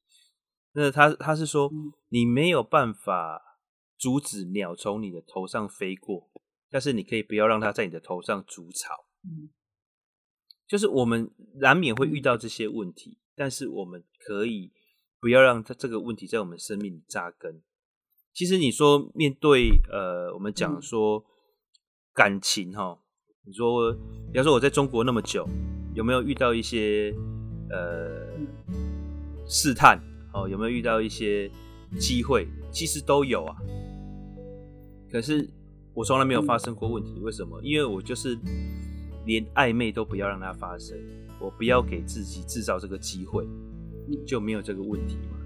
[0.73, 3.61] 那他他是说，嗯、你没有办法
[3.97, 6.29] 阻止鸟从你的头上飞过，
[6.71, 9.07] 但是你可以不要让它在你的头上筑巢。
[9.23, 9.51] 嗯，
[10.67, 14.73] 就是我们难免会遇到这些问题，但是我们可以
[15.23, 17.63] 不要让它这个问题在我们生命里扎根。
[18.35, 21.25] 其实你说面对呃，我们讲说
[22.13, 22.99] 感情哈，
[23.47, 23.93] 你说
[24.33, 25.49] 比方说我在中国那么久，
[25.95, 27.15] 有没有遇到一些
[27.71, 28.37] 呃
[29.47, 30.01] 试探？
[30.35, 31.49] 哦，有没有遇到一些
[32.01, 32.49] 机会？
[32.73, 33.57] 其实都有啊。
[35.09, 35.49] 可是
[35.95, 37.63] 我从来没有发生过问题，为什么？
[37.63, 38.37] 因为我就是
[39.25, 40.99] 连暧昧都不要让它发生，
[41.39, 43.47] 我不要给自己制造这个机会，
[44.27, 45.39] 就没有这个问题嘛。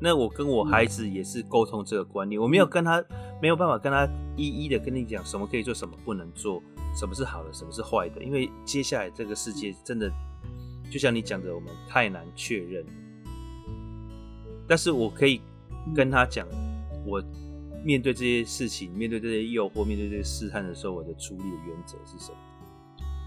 [0.00, 3.02] 那我跟我孩子也是沟通这个观念，我没有跟他
[3.40, 4.06] 没有办法跟他
[4.36, 6.62] 一一的跟你讲什么可以做，什么不能做，
[6.94, 10.10] 什么是好的，什么是坏的，因为接下来这个世界真的
[10.90, 12.84] 就像你讲的，我们太难确认。
[14.66, 15.40] 但是我可以
[15.94, 16.46] 跟他讲，
[17.06, 17.22] 我
[17.84, 22.38] 面对这些事情，面对这些诱惑，面对这些试探的时候，我的处理的原则是什么？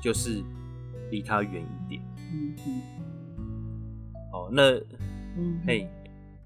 [0.04, 0.44] 就是
[1.10, 2.02] 离他远一点。
[2.34, 3.07] 嗯嗯。
[4.32, 4.72] 哦，那，
[5.38, 5.90] 嗯，嘿，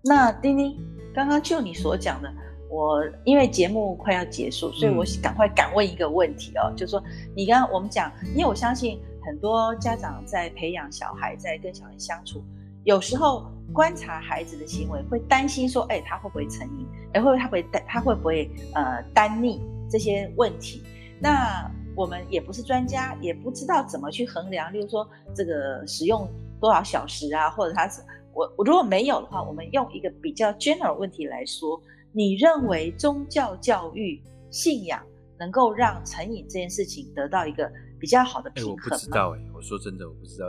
[0.03, 0.77] 那丁丁，
[1.13, 2.31] 刚刚就你所讲的，
[2.69, 7.03] 我因为节目快要结束，所以我赶快敢问一个问题哦，嗯、就是说
[7.35, 12.43] 你刚刚我们讲，因为我相信很多家长在培养小孩，在跟小孩相处，
[12.83, 13.45] 有时候。
[13.73, 16.85] 观察孩子的行为，会担心说，哎，他会不会成瘾？
[17.13, 20.83] 哎，会不会他会单，他会不会呃单逆这些问题？
[21.21, 24.73] 那我们也不是专家，也不知道怎么去衡量。
[24.73, 26.27] 例如说，这个使用
[26.61, 28.01] 多少小时啊，或者他是
[28.33, 31.81] 我我如果没有的话，我们用一个比较 general 问题来说，
[32.13, 35.03] 你认为宗教教育信仰
[35.37, 38.81] 能够让成瘾这件事情得到一个比较好的平衡吗？
[38.85, 40.45] 我不知道哎，我说真的，我不知道。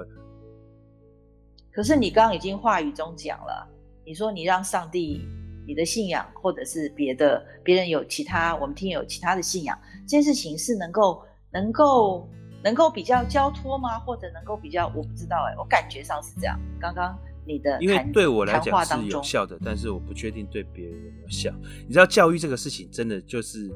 [1.73, 3.67] 可是你刚刚已经话语中讲了，
[4.05, 5.27] 你说你让上帝、
[5.67, 12.29] 你的信仰，或者是别的别人有其他，我们听有其他的信仰，这件事情是能够能够
[12.63, 13.99] 能够比较交托吗？
[13.99, 14.87] 或者能够比较？
[14.95, 16.59] 我不知道哎、欸，我感觉上是这样。
[16.81, 21.53] 刚刚你的因为对我来讲是有效的，但是我不确定对别人有没有效。
[21.87, 23.71] 你知道教育这个事情真的就是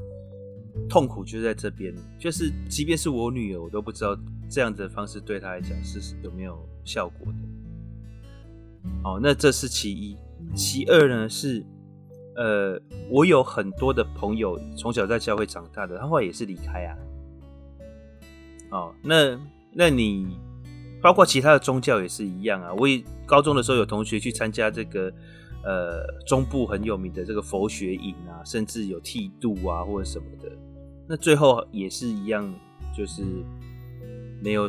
[0.89, 4.17] 痛苦，就在这边，就是即便是我女儿，我都不知道
[4.49, 7.39] 这样的方式对她来讲是有没有效果的。
[9.03, 10.17] 哦，那这是其一，
[10.55, 11.65] 其二呢是，
[12.37, 12.81] 呃，
[13.11, 16.97] 我有很多的朋友从小在教会长大的，他后来也是离开啊。
[18.71, 19.39] 哦，那
[19.73, 20.39] 那你
[21.03, 22.75] 包括其他的宗教也是一样啊。
[22.75, 25.13] 我也高中的时候有同学去参加这个，
[25.65, 30.51] 呃，中部很有名的这个佛学营啊，甚至有剃度啊或者什么的，
[31.09, 32.53] 那最后也是一样，
[32.97, 33.23] 就是
[34.43, 34.69] 没有，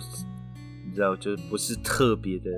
[0.85, 2.51] 你知道，就是不是特别的。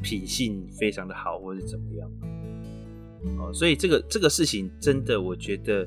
[0.00, 2.08] 品性非常的好，或者怎么样？
[3.36, 5.84] 哦，所以这个这个事情真的，我觉得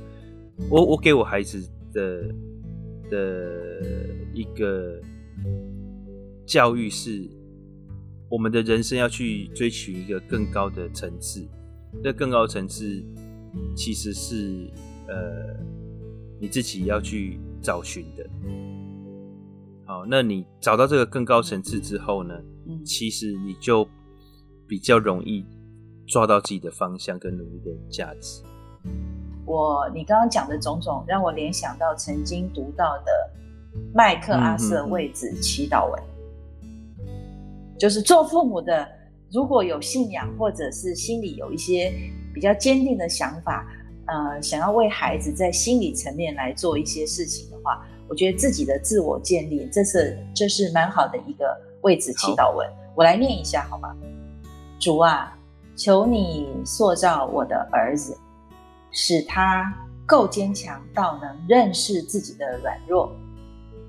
[0.70, 2.30] 我我给我孩子的
[3.12, 5.00] 的一个
[6.48, 7.30] 教育是，
[8.28, 11.48] 我们的人生要去追寻一个更高的层次。
[12.04, 13.04] 那更高层次
[13.76, 14.68] 其实是
[15.08, 15.64] 呃
[16.40, 18.28] 你自己要去找寻的。
[19.86, 22.34] 好，那你找到这个更高层次之后呢，
[22.84, 23.88] 其实你就。
[24.68, 25.46] 比较容易
[26.08, 28.42] 抓到自己的方向跟努力的价值。
[29.46, 33.30] 我你刚刚讲的种种，让我联想到曾经读到的
[33.94, 36.02] 麦克阿瑟位置祈祷文，
[37.80, 38.88] 就是做父母的，
[39.32, 41.92] 如果有信仰或者是心里有一些
[42.34, 43.68] 比较坚定的想法，
[44.06, 52.70] 呃，想要为孩子在心理层面来做一些事情的话，我觉得自己的自我建立，这是这是蛮好的一个位置祈祷文。
[52.96, 53.96] 我来念一下，好吗？
[54.80, 55.38] 主啊，
[55.76, 58.18] 求你塑造我的儿子，
[58.92, 59.74] 使他
[60.06, 63.12] 够坚强到能认识自己的软弱，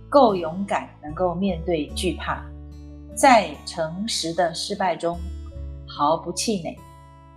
[0.08, 2.44] 够勇敢能够面对惧怕，
[3.14, 5.18] 在诚实的失败中
[5.86, 6.78] 毫不气馁，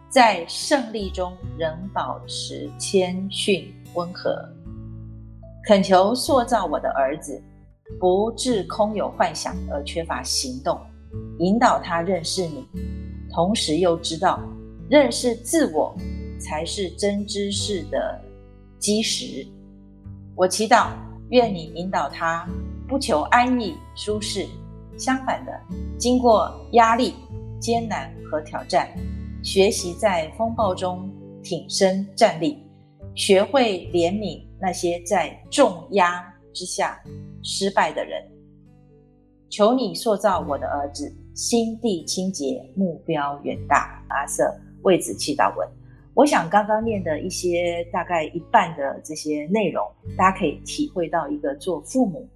[0.10, 4.48] 在胜利中仍保持谦逊温和。
[5.66, 7.42] 恳求塑造我的儿子，
[8.00, 10.80] 不致空有幻想而缺乏行动，
[11.40, 12.68] 引导他认识你。
[13.32, 14.40] 同时又知道，
[14.90, 15.94] 认识自我
[16.46, 18.22] 才是真知识的
[18.78, 19.46] 基石。
[20.36, 20.92] 我祈祷，
[21.32, 22.48] 愿你引导他，
[22.88, 24.46] 不求安逸舒适，
[24.96, 25.52] 相反的，
[25.98, 27.16] 经过压力、
[27.60, 28.88] 艰难和挑战，
[29.44, 31.10] 学习在风暴中
[31.44, 32.64] 挺身站立，
[33.16, 36.24] 学会怜悯那些在重压
[36.54, 37.02] 之下
[37.42, 38.24] 失败的人。
[39.50, 41.12] 求你塑造我的儿子。
[41.36, 44.02] 心地清洁，目标远大。
[44.08, 45.68] 阿瑟为子祈祷文，
[46.16, 49.86] 我想刚刚念的一些大概一半的这些内容，
[50.18, 52.28] 大家可以体会到一个做父母，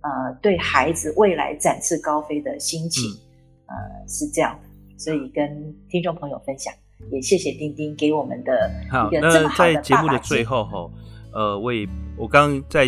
[0.00, 3.08] 呃，对孩子未来展翅高飞的心情，
[3.66, 4.68] 嗯、呃，是这样的。
[4.98, 6.74] 所以跟听众朋友分享，
[7.12, 8.68] 也谢谢丁丁给我们的
[9.08, 10.90] 一个这么好的在节目的最后哈，
[11.32, 12.84] 呃，我也我刚刚在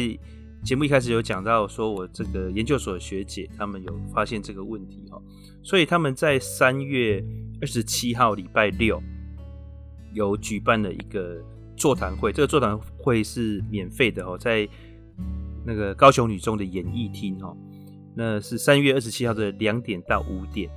[0.64, 5.22] 节目一开始有讲到，说我这个研究所的学姐他们有发现这个问题哈，
[5.62, 7.22] 所以他们在三月
[7.60, 9.00] 二十七号礼拜六
[10.12, 11.42] 有举办了一个
[11.76, 14.68] 座谈会，这个座谈会是免费的哦，在
[15.64, 17.56] 那个高雄女中的演艺厅哦，
[18.14, 20.70] 那是三月二十七号的两点到五点。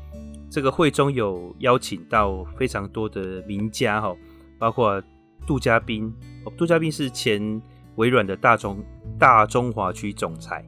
[0.49, 4.15] 这个会中有邀请到非常多的名家哈，
[4.59, 5.01] 包括
[5.47, 6.13] 杜嘉宾，
[6.55, 7.59] 杜嘉宾是前
[7.95, 8.77] 微软的大中
[9.17, 10.63] 大中华区总裁，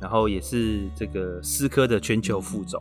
[0.00, 2.80] 然后也是这个思科的全球副总，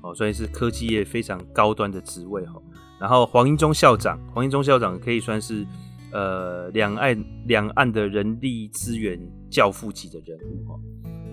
[0.00, 2.60] 哦，所以是科技业非常高端的职位哈。
[3.00, 5.66] 然后黄英忠校长，黄英忠校长可以算是
[6.12, 9.18] 呃两岸两岸的人力资源
[9.50, 10.80] 教父级的人物哈。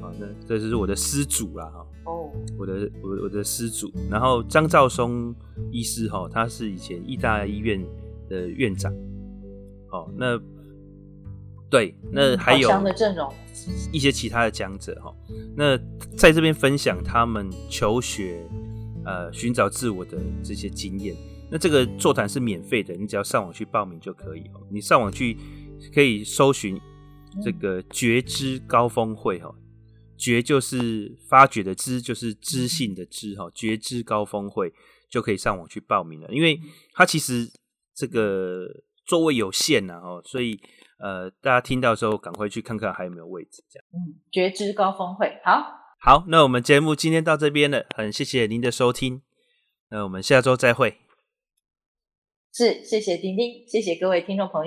[0.01, 1.85] 啊，那这就是我的师祖啦哈。
[2.05, 5.35] 哦，我的我我的师祖，然后张兆松
[5.71, 7.83] 医师哈，他是以前义大医院
[8.29, 8.93] 的院长，
[9.91, 10.39] 哦，那
[11.69, 12.69] 对，那还有
[13.91, 15.13] 一些其他的讲者哈，
[15.53, 15.77] 那
[16.15, 18.41] 在这边分享他们求学
[19.03, 21.13] 呃寻找自我的这些经验，
[21.49, 25.37] 那这个座谈是免费的，你只要上网去报名就可以哦，你上网去
[25.93, 26.79] 可以搜寻
[27.43, 29.53] 这个觉知高峰会哈。
[30.17, 33.51] 觉就是发掘的知，就是知性的知哈。
[33.53, 34.73] 觉知高峰会
[35.11, 36.59] 就可以上网去报名了，因为
[36.93, 37.47] 它其实
[37.93, 38.65] 这个
[39.05, 40.59] 座位有限呐哦，所以
[40.99, 43.85] 呃大家听到的时候赶快去看看还有没有位置这样。
[43.93, 45.63] 嗯，觉知高峰会好，
[46.01, 49.21] 好，那我们节目今天到这边了，很谢谢您的收听，
[49.91, 51.06] 那我们下周再会。
[52.57, 54.65] 是，谢谢丁丁，谢谢各位听众朋友。